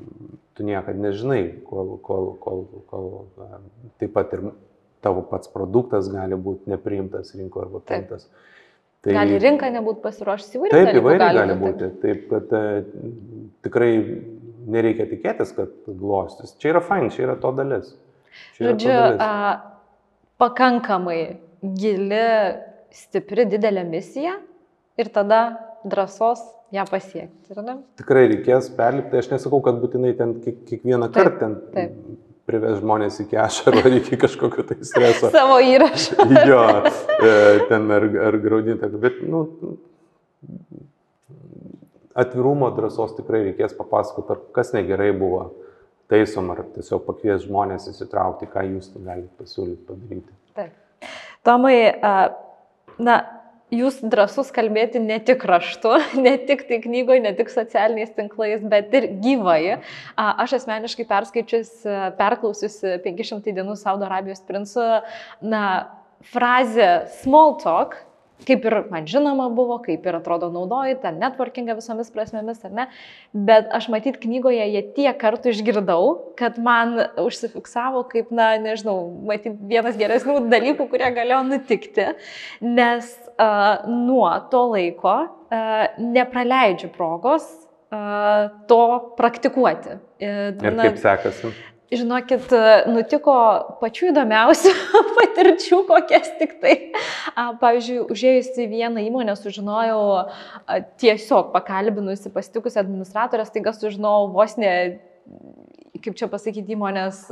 [0.57, 3.05] tu niekada nežinai, kol, kol, kol, kol
[3.39, 3.67] um,
[4.01, 4.41] taip pat ir
[5.03, 8.25] tavo pats produktas gali būti nepriimtas rinkoje arba priimtas.
[9.03, 10.87] Tai, gali rinka nebūti pasiruošusi įvairiai.
[10.87, 11.89] Taip, įvairiai gali, gali būti.
[11.99, 12.61] Taip, kad e,
[13.67, 13.89] tikrai
[14.75, 16.55] nereikia tikėtis, kad glostis.
[16.59, 17.89] Čia yra fain, čia yra to dalis.
[18.55, 19.23] Čia Žodžiu, to dalis.
[19.23, 19.72] A,
[20.43, 21.19] pakankamai
[21.79, 22.25] gili,
[22.93, 24.35] stipri, didelė misija
[24.99, 25.45] ir tada
[25.87, 27.55] drąsos ją pasiekti.
[27.61, 27.77] Ne?
[28.01, 31.97] Tikrai reikės perlipti, aš nesakau, kad būtinai ten kiekvieną kartą ten taip.
[32.49, 35.31] prives žmonės iki ašarų ar iki kažkokio tai streso.
[35.37, 36.27] Savo įrašą.
[36.51, 36.63] jo,
[37.19, 37.33] e,
[37.69, 39.45] ten ar, ar graudinti, bet, nu,
[42.17, 45.51] atvirumo drąsos tikrai reikės papasakoti, kas negerai buvo
[46.13, 50.35] taisom ar tiesiog pakvies žmonės įsitraukti, ką jūs galite pasiūlyti padaryti.
[50.53, 51.09] Taip.
[51.43, 51.77] Tomai,
[53.01, 53.15] na,
[53.73, 55.95] jūs drasus kalbėti ne tik raštu,
[56.25, 59.79] ne tik tai knygoje, ne tik socialiniais tinklais, bet ir gyvai.
[60.15, 61.73] Aš asmeniškai perskaičius,
[62.19, 64.87] perklausiusi 500 dienų Saudo Arabijos princų,
[65.43, 65.65] na,
[66.33, 67.97] frazę small talk
[68.47, 72.85] kaip ir man žinoma buvo, kaip ir atrodo naudoji tą networkingą visomis prasmėmis, ar ne,
[73.33, 78.97] bet aš matyt knygoje jie tiek kartų išgirdau, kad man užsifiksavo kaip, na, nežinau,
[79.29, 82.09] matyt vienas geresnių dalykų, kurie galėjo nutikti,
[82.63, 88.81] nes uh, nuo to laiko uh, nepraleidžiu progos uh, to
[89.19, 89.99] praktikuoti.
[90.23, 91.53] Ir, ir kaip sekasi?
[91.99, 92.51] Žinokit,
[92.89, 93.35] nutiko
[93.81, 94.73] pačių įdomiausių
[95.17, 96.75] patirčių, kokias tik tai.
[97.61, 100.03] Pavyzdžiui, užėjusi vieną įmonę sužinojau
[101.01, 104.73] tiesiog pakalbinusi pasitikusi administratorės, taiga sužinojau vos ne,
[106.03, 107.25] kaip čia pasakyti, įmonės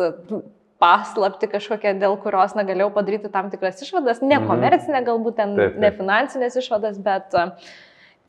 [0.81, 4.49] paslapti kažkokią, dėl kurios negalėjau padaryti tam tikras išvadas, ne mhm.
[4.49, 5.79] komercinė, galbūt ten taip, taip.
[5.83, 7.53] ne finansinės išvadas, bet uh,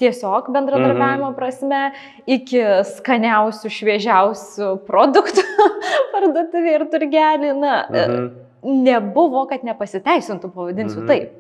[0.03, 1.37] tiesiog bendradarbiavimo -hmm.
[1.39, 1.83] prasme,
[2.27, 2.63] iki
[2.97, 5.45] skaniausių, šviežiausių produktų
[6.15, 7.53] parduotuvė ir turgelį.
[7.59, 8.29] Na, mm -hmm.
[8.63, 11.07] nebuvo, kad nepasiteisintų, pavadinsiu -hmm.
[11.07, 11.31] taip.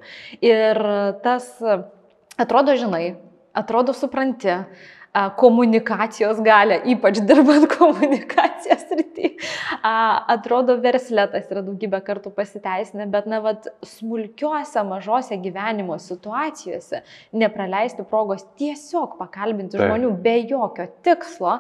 [0.41, 0.83] Ir
[1.23, 1.53] tas,
[2.39, 3.15] atrodo, žinai,
[3.55, 4.57] atrodo, supranti,
[5.37, 9.35] komunikacijos galę, ypač dirbant komunikacijos rytį.
[10.33, 17.03] Atrodo, versletas yra daugybę kartų pasiteisinę, bet, na, vad, smulkiuose, mažose gyvenimo situacijose
[17.37, 19.85] nepraleisti progos tiesiog pakalbinti Taip.
[19.91, 21.59] žmonių be jokio tikslo.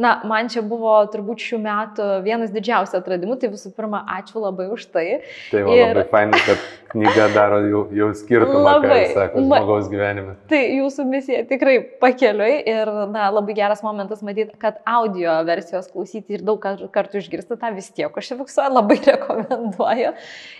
[0.00, 4.70] Na, man čia buvo turbūt šių metų vienas didžiausių atradimų, tai visų pirma, ačiū labai
[4.72, 5.06] už tai.
[5.52, 5.92] Tai va, ir...
[5.92, 10.36] labai fainai, kad knyga daro jau, jau skirtumą, labai, sako, žmogaus gyvenime.
[10.50, 16.36] Tai jūsų misija tikrai pakeliui ir na, labai geras momentas matyti, kad audio versijos klausyti
[16.36, 20.12] ir daug kartų išgirsti tą vis tiek užsifiksuoju, labai rekomenduoju.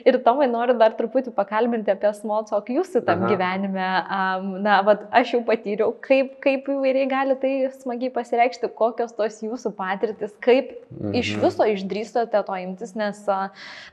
[0.05, 3.31] Ir Tomai noriu dar truputį pakalbinti apie talk jūsų tam Aha.
[3.33, 3.89] gyvenime.
[4.05, 9.41] Um, na, vad, aš jau patyriau, kaip, kaip įvairiai gali tai smagiai pasireikšti, kokios tos
[9.45, 11.15] jūsų patirtis, kaip mhm.
[11.21, 13.21] iš viso išdrįstote to imtis, nes,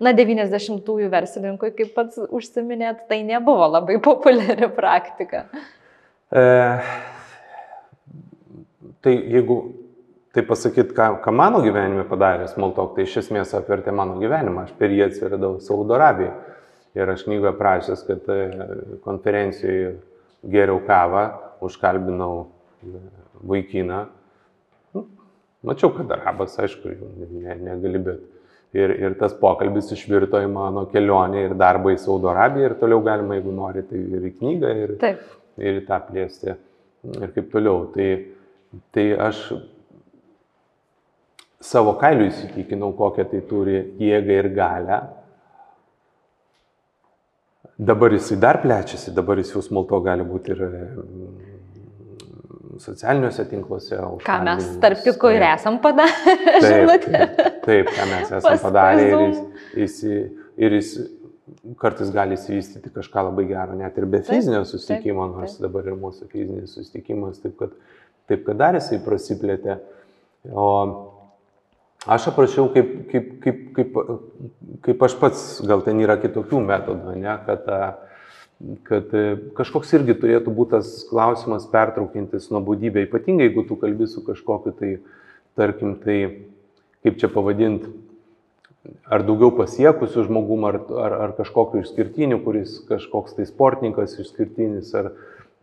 [0.01, 5.45] na, 90-ųjų verslininkui, kaip pats užsiminėt, tai nebuvo labai populiari praktika.
[6.31, 6.43] E,
[9.01, 9.57] Tai jeigu
[10.31, 14.67] tai pasakyt, ką, ką mano gyvenime padarė Smoltok, tai iš esmės apvertė mano gyvenimą.
[14.67, 16.35] Aš per jį atsiradau Saudo Arabijoje.
[16.95, 18.39] Ir aš knygoje prašęs, kad e,
[19.03, 19.93] konferencijoje
[20.51, 21.23] geriau kavą,
[21.63, 23.01] užkalbinau e,
[23.47, 24.01] vaikiną.
[24.95, 25.05] Nu,
[25.67, 26.91] mačiau, kad arabas, aišku,
[27.31, 28.27] ne, negali, bet.
[28.71, 33.01] Ir, ir tas pokalbis išvirto į mano kelionę ir darbą į Saudo Arabiją ir toliau
[33.03, 35.25] galima, jeigu nori, tai ir į knygą, ir, Taip.
[35.59, 36.53] ir į tą plėsti
[37.19, 37.89] ir kaip toliau.
[37.91, 38.07] Tai,
[38.91, 39.39] Tai aš
[41.61, 45.01] savo kailiu įsitikinau, kokią tai turi jėgą ir galę.
[47.81, 51.31] Dabar jisai dar plečiasi, dabar jis jau smulto gali būti ir mm,
[52.81, 53.97] socialiniuose tinkluose.
[54.25, 56.35] Ką mes tarp kitko ir esam padarę.
[56.61, 57.07] Taip,
[57.65, 59.41] taip, ką mes esam padarę ir jis,
[59.81, 59.97] jis,
[60.61, 60.93] ir jis
[61.81, 66.29] kartais gali įsivystyti kažką labai gero, net ir be fizinio susitikimo, nors dabar ir mūsų
[66.31, 67.73] fizinis susitikimas, taip kad
[68.31, 69.77] taip kad dar jisai prasiplėtė.
[70.49, 70.67] O
[72.09, 73.97] aš aprašiau, kaip, kaip, kaip, kaip,
[74.87, 77.67] kaip aš pats, gal ten yra kitokių metodų, ne, kad,
[78.87, 79.17] kad
[79.57, 84.95] kažkoks irgi turėtų būti tas klausimas pertraukintis nuobodybę, ypatingai jeigu tu kalbi su kažkokiu tai,
[85.59, 86.17] tarkim, tai,
[87.05, 87.91] kaip čia pavadinti,
[89.05, 95.11] ar daugiau pasiekusių žmogum, ar, ar, ar kažkokiu išskirtiniu, kuris kažkoks tai sportininkas išskirtinis, ar,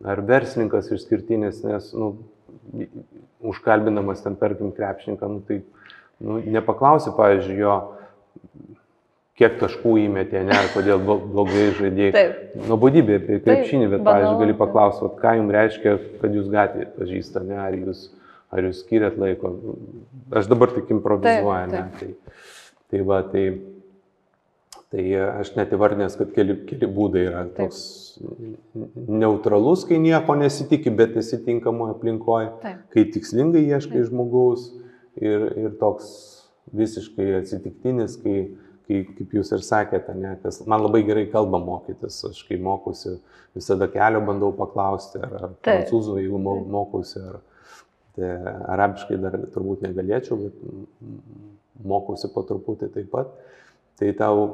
[0.07, 2.13] ar verslininkas išskirtinis, nes nu,
[3.39, 5.61] užkalbinamas ten, tarkim, krepšininką, nu, tai
[6.19, 7.77] nu, nepaklausi, pavyzdžiui, jo,
[9.39, 12.23] kiek taškų įmetė, ne, ar kodėl blogai žaidėjai.
[12.67, 17.43] Nuobodybė apie krepšinį, bet, Taip, pavyzdžiui, gali paklausti, ką jums reiškia, kad jūs gatvėje pažįsta,
[17.47, 18.05] ne, ar jūs,
[18.51, 19.53] ar jūs skiriat laiko.
[20.35, 21.85] Aš dabar tik improvizuoju, ne.
[22.01, 22.09] Tai,
[22.91, 23.45] tai va, tai
[24.89, 27.81] Tai aš net įvardinęs, kad keli, keli būdai yra toks
[28.17, 28.85] Taip.
[29.21, 32.79] neutralus, kai nieko nesitikė, bet esi tinkamoje aplinkoje, Taip.
[32.95, 34.07] kai tikslingai ieškai Taip.
[34.09, 34.63] žmogaus
[35.21, 36.07] ir, ir toks
[36.73, 38.39] visiškai atsitiktinis, kai,
[38.89, 43.19] kai, kaip jūs ir sakėte, ne, kas man labai gerai kalba mokytis, aš kai mokusi,
[43.57, 47.37] visada kelio bandau paklausti, ar, ar prancūzų, jeigu mokusi, ar
[48.17, 48.33] tai,
[48.73, 53.37] arabiškai dar turbūt negalėčiau, bet mokusi po truputį taip pat
[53.99, 54.47] tai tau...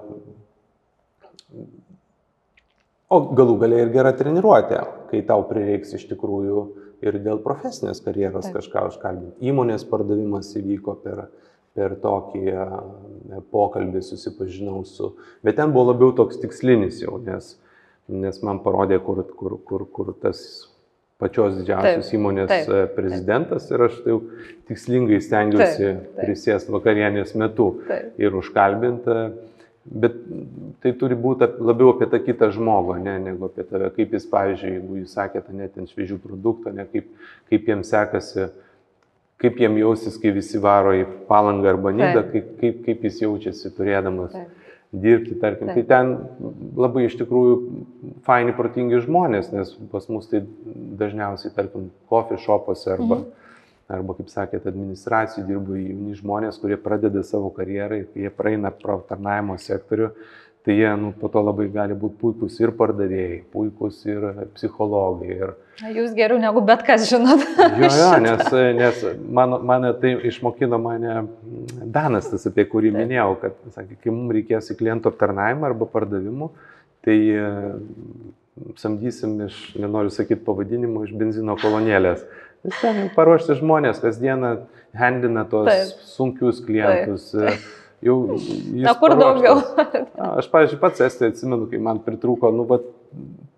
[3.16, 4.80] O galų galia ir gera treniruotė,
[5.12, 6.62] kai tau prireiks iš tikrųjų
[7.06, 8.58] ir dėl profesinės karjeros Taip.
[8.58, 9.46] kažką užkalbinti.
[9.46, 11.28] Įmonės pardavimas įvyko per,
[11.78, 12.66] per tokį e,
[13.54, 15.14] pokalbį, susipažinau su,
[15.46, 17.54] bet ten buvo labiau toks tikslinis jau, nes,
[18.10, 20.42] nes man parodė, kur, kur, kur, kur tas
[21.22, 23.76] pačios didžiausios taip, įmonės taip, e, prezidentas taip.
[23.78, 24.20] ir aš tai jau
[24.70, 28.18] tikslingai stengiuosi prisėsti vakarienės metu taip.
[28.20, 29.16] ir užkalbinti,
[30.04, 30.18] bet
[30.84, 33.94] tai turi būti labiau apie tą kitą žmogų, ne, negu apie tave.
[33.96, 37.08] Kaip jis, pavyzdžiui, jeigu jūs sakėte net ant šviežių produktų, ne, kaip,
[37.52, 38.50] kaip jiems sekasi,
[39.40, 43.72] kaip jiems jausis, kai visi varo į palangą arba nidą, kaip, kaip, kaip jis jaučiasi
[43.78, 44.36] turėdamas.
[44.36, 44.62] Taip
[45.02, 45.72] dirbti, tarkim.
[45.74, 46.12] Tai ten
[46.78, 47.56] labai iš tikrųjų
[48.28, 50.44] faini, protingi žmonės, nes pas mus tai
[51.00, 53.52] dažniausiai, tarkim, coffee shopose arba, mhm.
[53.98, 59.00] arba kaip sakėt, administracijų dirba jauni žmonės, kurie pradeda savo karjerą ir jie praeina pro
[59.10, 60.12] tarnaimo sektorių,
[60.66, 64.24] tai jie nu, po to labai gali būti puikūs ir pardavėjai, puikūs ir
[64.56, 65.36] psichologai.
[65.36, 65.52] Ir...
[65.94, 67.44] Jūs geriau negu bet kas žinot.
[67.78, 68.50] jo, jo, nes,
[68.80, 71.28] nes mano, mane tai išmokino mane
[71.86, 72.98] Danas, tas apie kurį Taip.
[73.04, 76.50] minėjau, kad sakė, kai mums reikės į klientų aptarnavimą arba pardavimų,
[77.06, 77.46] tai e,
[78.82, 82.26] samdysim iš, nenoriu sakyti pavadinimo, iš benzino kolonėlės.
[82.66, 84.56] Nes ten paruošti žmonės kasdieną
[84.98, 86.06] handina tos Taip.
[86.10, 87.30] sunkius klientus.
[87.38, 87.74] Taip.
[88.04, 88.18] Jau...
[88.76, 89.62] Na, kur daugiau?
[90.18, 92.86] Na, aš, pavyzdžiui, pats Estijoje atsimenu, kai man pritrūko, nu, bet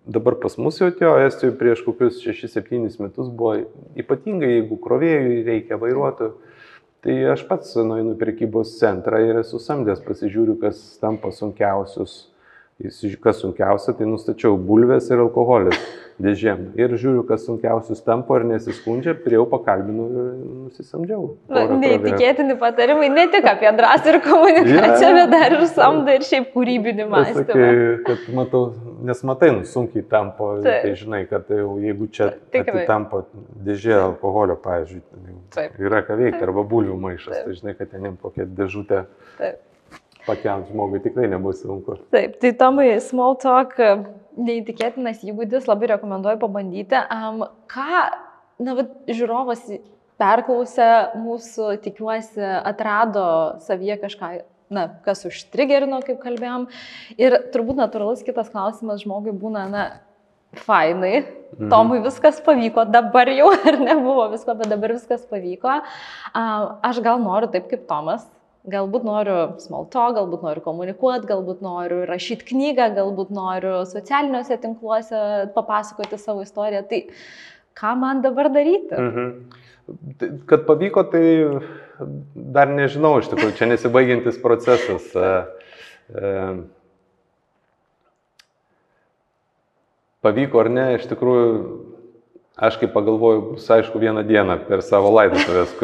[0.08, 3.56] dabar pas mus jau atėjo, Estijoje prieš kokius 6-7 metus buvo
[3.98, 6.32] ypatingai, jeigu krovėjui reikia vairuotojų.
[7.04, 12.24] Tai aš pats nueinu į prekybos centrą ir esu samdęs, pasižiūriu, kas tampa sunkiausius
[13.22, 15.78] kas sunkiausia, tai nustačiau bulvės ir alkoholis
[16.22, 16.60] dėžėm.
[16.78, 20.28] Ir žiūriu, kas sunkiausius tampo ir nesiskundžia, prie jau pakalbinu ir
[20.66, 21.26] nusisamdžiau.
[21.78, 25.18] Neįtikėtini patarimai, ne tik apie drąsą ir komunikaciją, yeah.
[25.18, 27.44] bet dar ir samdą ir šiaip kūrybinį mąstymą.
[27.50, 27.68] Sakai,
[28.06, 28.64] kad matau,
[29.10, 32.32] nes matai, nu, sunkiai tampo, tai, tai žinai, kad jau, jeigu čia
[32.90, 33.24] tampo
[33.66, 35.06] dėžė alkoholio, pavyzdžiui,
[35.54, 37.46] tai yra ką veikti, arba bulvių maišas, Taip.
[37.46, 39.06] tai žinai, kad ten kokią dėžutę.
[39.38, 39.64] Taip
[40.28, 41.98] pakelt žmogui tikrai nebus sunku.
[42.14, 43.76] Taip, tai Tomai, small talk,
[44.38, 47.00] neįtikėtinas įgūdis, labai rekomenduoju pabandyti.
[47.14, 48.02] Um, ką,
[48.62, 49.64] na, va, žiūrovas
[50.18, 53.24] perklausė mūsų, tikiuosi, atrado
[53.64, 54.32] savyje kažką,
[54.74, 56.68] na, kas užtrigerino, kaip kalbėjom.
[57.20, 59.88] Ir turbūt natūralus kitas klausimas žmogui būna, na,
[60.64, 61.26] fainai,
[61.58, 61.68] mhm.
[61.68, 65.80] Tomui viskas pavyko, dabar jau ar nebuvo visko, bet dabar viskas pavyko.
[66.34, 68.26] Aš gal noriu taip kaip Tomas,
[68.68, 75.20] Galbūt noriu small talk, galbūt noriu komunikuoti, galbūt noriu rašyti knygą, galbūt noriu socialiniuose tinkluose
[75.54, 76.82] papasakoti savo istoriją.
[76.90, 77.00] Tai
[77.78, 78.94] ką man dabar daryti?
[78.94, 79.30] Mhm.
[80.50, 81.24] Kad pavyko, tai
[82.34, 85.14] dar nežinau, iš tikrųjų, čia nesibaigiantis procesas.
[86.08, 86.54] E, e,
[90.24, 91.50] pavyko ar ne, iš tikrųjų,
[92.58, 95.76] aš kaip pagalvoju, bus aišku vieną dieną per savo laidotuvės,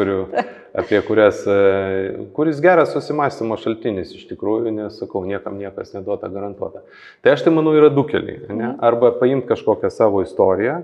[0.75, 6.83] apie kurias, e, kuris geras susimastymo šaltinis iš tikrųjų, nes sakau, niekam niekas neduota garantuota.
[7.23, 8.41] Tai aš tai manau yra du keliai.
[8.49, 8.55] Ne?
[8.55, 8.79] Mhm.
[8.83, 10.81] Arba paimti kažkokią savo istoriją,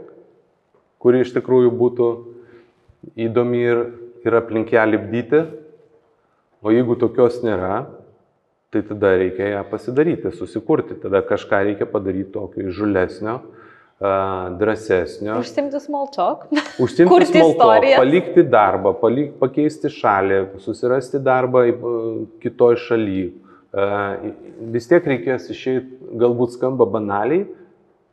[1.03, 2.11] kuri iš tikrųjų būtų
[3.27, 3.85] įdomi ir,
[4.23, 5.43] ir aplink ją lipdyti,
[6.61, 7.87] o jeigu tokios nėra,
[8.71, 13.41] tai tada reikia ją pasidaryti, susikurti, tada kažką reikia padaryti tokio įžulesnio
[14.01, 15.37] drąsesnio.
[15.39, 16.47] Užsimti small talk.
[16.79, 21.67] Užsimti small talk, palikti darbą, palik, pakeisti šalį, susirasti darbą
[22.41, 23.27] kitoj šaly.
[24.73, 27.45] Vis tiek reikės išeiti, galbūt skamba banaliai,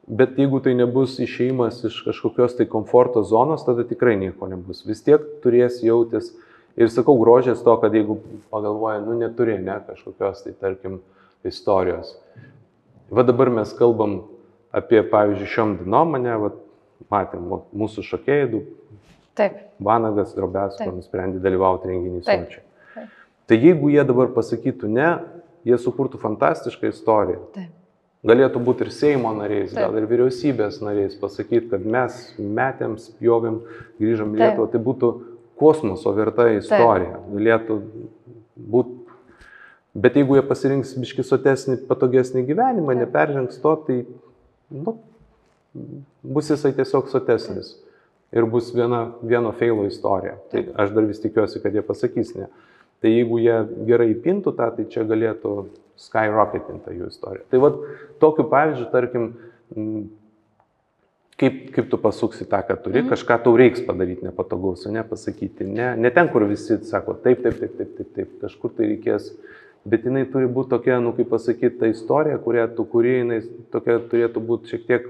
[0.09, 4.84] bet jeigu tai nebus išeimas iš kažkokios tai komforto zonos, tada tikrai nieko nebus.
[4.86, 6.34] Vis tiek turės jautis.
[6.78, 8.20] Ir sakau, grožės to, kad jeigu
[8.53, 11.01] pagalvoja, nu neturi, ne, kažkokios tai, tarkim,
[11.49, 12.12] istorijos.
[13.11, 14.20] Va dabar mes kalbam
[14.75, 16.59] apie, pavyzdžiui, šiom dienom mane, vat,
[17.12, 18.62] matėm, mūsų šokėjai, du.
[19.39, 19.59] Taip.
[19.85, 22.64] Vanagas, Drobesko nusprendė dalyvauti renginį Sočiai.
[23.49, 25.11] Tai jeigu jie dabar pasakytų ne,
[25.69, 27.45] jie sukurtų fantastišką istoriją.
[27.55, 27.75] Taip.
[28.27, 29.85] Galėtų būti ir Seimo nariais, Taip.
[29.85, 33.61] gal ir vyriausybės nariais, pasakyti, kad mes metėm, spjovėm,
[34.03, 34.66] grįžom į Lietuvą.
[34.73, 35.11] Tai būtų
[35.59, 37.21] kosmoso verta istorija.
[37.21, 37.37] Taip.
[37.39, 37.79] Galėtų
[38.59, 38.99] būti
[39.99, 43.97] Bet jeigu jie pasirinks biški sotesnį, patogesnį gyvenimą, neperžengs to, tai
[44.75, 44.97] nu,
[46.23, 47.75] bus jisai tiesiog sotesnis
[48.35, 50.37] ir bus viena, vieno feilo istorija.
[50.53, 52.49] Tai aš dar vis tikiuosi, kad jie pasakys ne.
[52.99, 53.57] Tai jeigu jie
[53.89, 55.55] gerai pintų tą, tai čia galėtų
[55.99, 57.47] skyrocketinti jų istoriją.
[57.51, 57.79] Tai vad
[58.23, 59.29] tokiu pavyzdžiu, tarkim,
[61.39, 63.12] kaip, kaip tu pasuksi tą, ką turi, mhm.
[63.12, 67.61] kažką tau reiks padaryti nepatogaus, ne pasakyti, ne, ne ten, kur visi sako taip, taip,
[67.62, 69.31] taip, taip, taip, taip, kažkur tai reikės
[69.91, 73.41] bet jinai turi būti tokia, nu kaip pasakyti, ta istorija, kurią tu kuri, jinai
[73.72, 75.09] tokia turėtų būti šiek tiek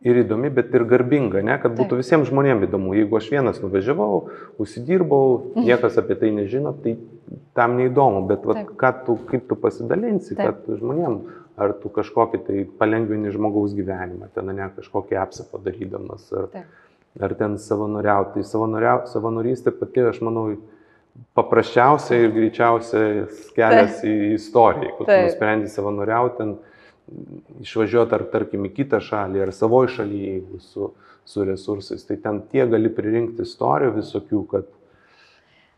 [0.00, 1.56] ir įdomi, bet ir garbinga, ne?
[1.60, 2.00] kad būtų Taip.
[2.00, 2.94] visiems žmonėms įdomu.
[2.96, 4.22] Jeigu aš vienas nuvažiavau,
[4.62, 5.66] užsidirbau, mhm.
[5.68, 6.96] niekas apie tai nežino, tai
[7.56, 8.72] tam neįdomu, bet vat,
[9.06, 10.64] tu, kaip tu pasidalinsi, Taip.
[10.64, 11.20] kad žmonėm,
[11.60, 16.76] ar tu kažkokį tai palengvini žmogaus gyvenimą, ten ne kažkokį apsą padarydamas, ar, Taip.
[17.20, 18.38] ar ten savanoriauti.
[18.38, 20.48] Tai savanoria, savanorystė pati, aš manau,
[21.36, 23.04] paprasčiausia ir greičiausia
[23.56, 24.90] kelias į istoriją.
[24.90, 26.56] Jeigu tu nusprendi savanoriauti, ten
[27.64, 30.90] išvažiuoti ar tarkim į kitą šalį, ar savoje šalyje, jeigu su,
[31.26, 34.68] su resursais, tai ten tie gali pririnkti istorijų visokių, kad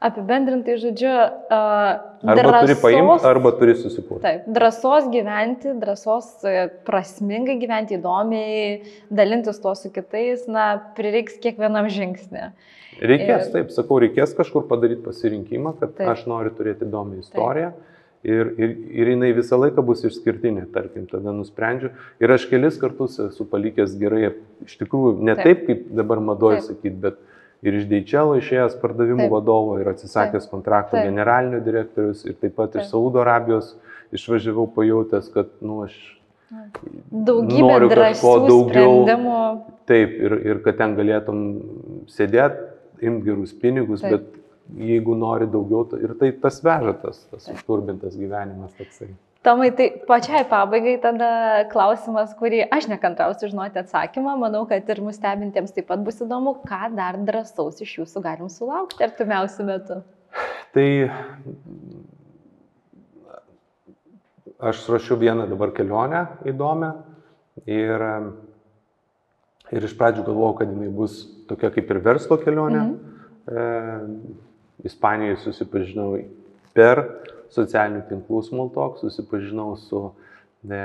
[0.09, 1.90] apibendrintai žodžiu, uh,
[2.22, 4.22] arba drąsos, turi paimti, arba turi susikurti.
[4.24, 8.82] Taip, drąsos gyventi, drąsos e, prasmingai gyventi, įdomiai,
[9.14, 10.66] dalintis tuo su kitais, na,
[10.98, 12.50] prireiks kiekvienam žingsnį.
[13.03, 13.55] Reikės, ir...
[13.55, 16.12] taip, sakau, reikės kažkur padaryti pasirinkimą, kad taip.
[16.14, 17.72] aš noriu turėti įdomią istoriją.
[17.72, 17.88] Taip.
[18.22, 21.90] Ir, ir, ir jinai visą laiką bus išskirtinė, tarkim, tada nusprendžiu.
[22.22, 24.28] Ir aš kelis kartus esu palikęs gerai,
[24.62, 27.18] iš tikrųjų, ne taip, taip kaip dabar madoju sakyti, bet
[27.63, 29.35] ir iš Deičelo išėjęs pardavimų taip.
[29.37, 30.51] vadovo ir atsisakęs taip.
[30.51, 31.07] kontrakto taip.
[31.11, 32.83] generalinio direktorius ir taip pat taip.
[32.83, 33.77] iš Saudo Arabijos
[34.13, 35.97] išvažiavau pajutęs, kad, nu, aš
[36.53, 38.91] Daugybė noriu kažko daugiau.
[39.07, 39.37] Sprendimų.
[39.89, 41.39] Taip, ir, ir kad ten galėtum
[42.13, 44.13] sėdėti imti gerus pinigus, Taip.
[44.13, 49.11] bet jeigu nori daugiau, tai ir tai tas veža tas, tas užturbintas gyvenimas toksai.
[49.43, 51.28] Tomai, tai pačiai pabaigai tada
[51.72, 56.61] klausimas, kurį aš nekantrausiu žinoti atsakymą, manau, kad ir mus stebintiems taip pat bus įdomu,
[56.62, 59.97] ką dar drąsaus iš jūsų galim sulaukti artimiausių metų.
[60.76, 60.86] Tai
[64.70, 66.93] aš ruošiu vieną dabar kelionę įdomią
[67.66, 68.07] ir,
[69.74, 71.18] ir iš pradžių galvojau, kad jinai bus
[71.51, 72.86] tokia kaip ir verslo kelionė.
[72.86, 73.18] Mhm.
[73.51, 74.30] E,
[74.86, 76.14] Ispanijoje susipažinau
[76.74, 77.03] per
[77.53, 80.82] socialinių tinklų Smultok, susipažinau su e,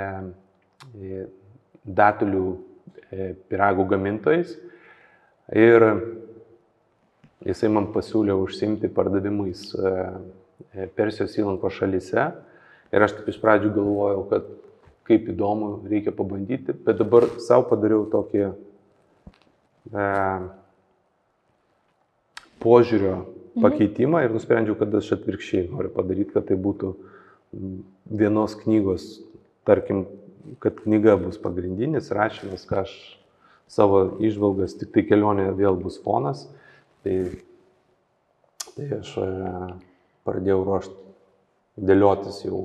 [1.00, 1.26] e,
[1.88, 4.56] datulių e, piragų gamintojais
[5.56, 5.86] ir
[7.48, 9.94] jisai man pasiūlė užsimti pardavimais e,
[10.74, 12.30] e, Persijos įlanko šalyse
[12.92, 14.48] ir aš taip iš pradžių galvojau, kad
[15.08, 20.08] kaip įdomu, reikia pabandyti, bet dabar savo padariau tokį e,
[22.64, 23.18] požiūrio.
[23.62, 26.94] Pakeitimą ir nusprendžiau, kad aš atvirkščiai noriu padaryti, kad tai būtų
[28.20, 29.08] vienos knygos,
[29.68, 30.06] tarkim,
[30.64, 32.94] kad knyga bus pagrindinis rašymas, ką aš
[33.72, 36.46] savo išvalgas, tik tai kelionė vėl bus fonas.
[37.04, 37.18] Tai,
[38.76, 39.28] tai aš e,
[40.28, 40.96] pradėjau ruošti,
[41.88, 42.64] dėliotis jau,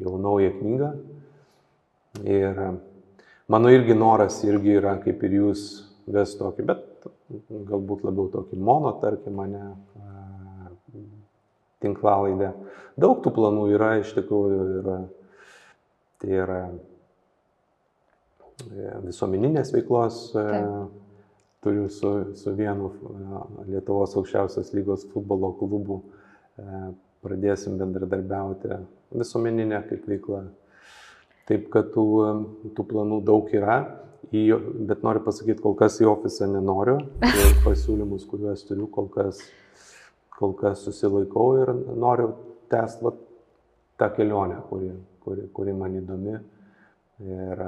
[0.00, 0.90] jau naują knygą.
[2.26, 2.62] Ir
[3.50, 5.66] mano irgi noras irgi yra, kaip ir jūs,
[6.10, 6.89] ves tokį, bet
[7.50, 9.62] galbūt labiau tokį mono, tarkim, mane
[11.80, 12.52] tinklalaidę.
[13.00, 14.88] Daug tų planų yra iš tikrųjų ir
[16.20, 16.72] tai yra e,
[19.06, 20.16] visuomeninės veiklos.
[20.34, 20.98] E, Taip.
[21.60, 22.92] Turiu su, su vienu e,
[23.74, 26.00] Lietuvos aukščiausios lygos futbolo klubu.
[27.24, 28.68] Pradėsim bendradarbiauti
[29.16, 30.42] visuomeninę kaip veikla.
[31.48, 32.04] Taip, kad tų,
[32.76, 33.78] tų planų daug yra,
[34.28, 34.44] į,
[34.90, 36.98] bet noriu pasakyti, kol kas į ofisą nenoriu.
[37.66, 39.42] Pasiūlymus, kuriuos turiu, kol kas
[40.40, 42.32] kol kas susilaikau ir noriu
[42.72, 43.12] tęsti
[44.00, 44.90] tą kelionę, kuri,
[45.24, 46.38] kuri, kuri man įdomi.
[47.20, 47.60] Ir,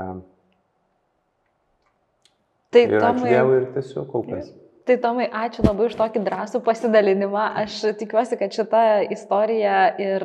[2.72, 4.48] tai ir ačiū Dievui ir tiesiog kol kas.
[4.88, 7.44] Tai Tomai, ačiū labai už tokį drąsų pasidalinimą.
[7.66, 8.84] Aš tikiuosi, kad šita
[9.14, 10.24] istorija ir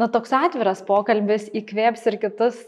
[0.00, 2.64] nu, toks atviras pokalbis įkvėps ir kitus,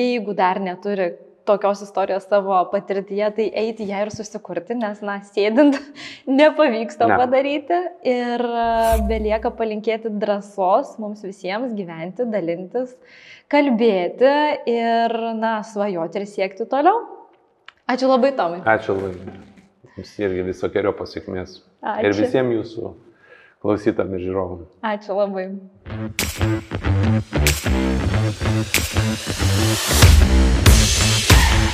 [0.00, 1.12] jeigu dar neturi
[1.48, 5.78] tokios istorijos savo patirtyje, tai eiti ją ir susikurti, nes, na, sėdint
[6.40, 7.18] nepavyks to ne.
[7.20, 7.80] padaryti
[8.12, 8.66] ir e,
[9.10, 12.94] belieka palinkėti drąsos mums visiems gyventi, dalintis,
[13.50, 14.34] kalbėti
[14.70, 17.02] ir, na, svajoti ir siekti toliau.
[17.90, 18.62] Ačiū labai, Tomai.
[18.70, 19.38] Ačiū labai.
[19.96, 21.58] Jums irgi visokiojo pasiekmės.
[21.82, 22.06] Ačiū.
[22.06, 22.94] Ir visiems jūsų
[23.64, 24.66] klausytam ir žiūrovam.
[24.94, 25.48] Ačiū labai.
[28.52, 30.69] Thank you.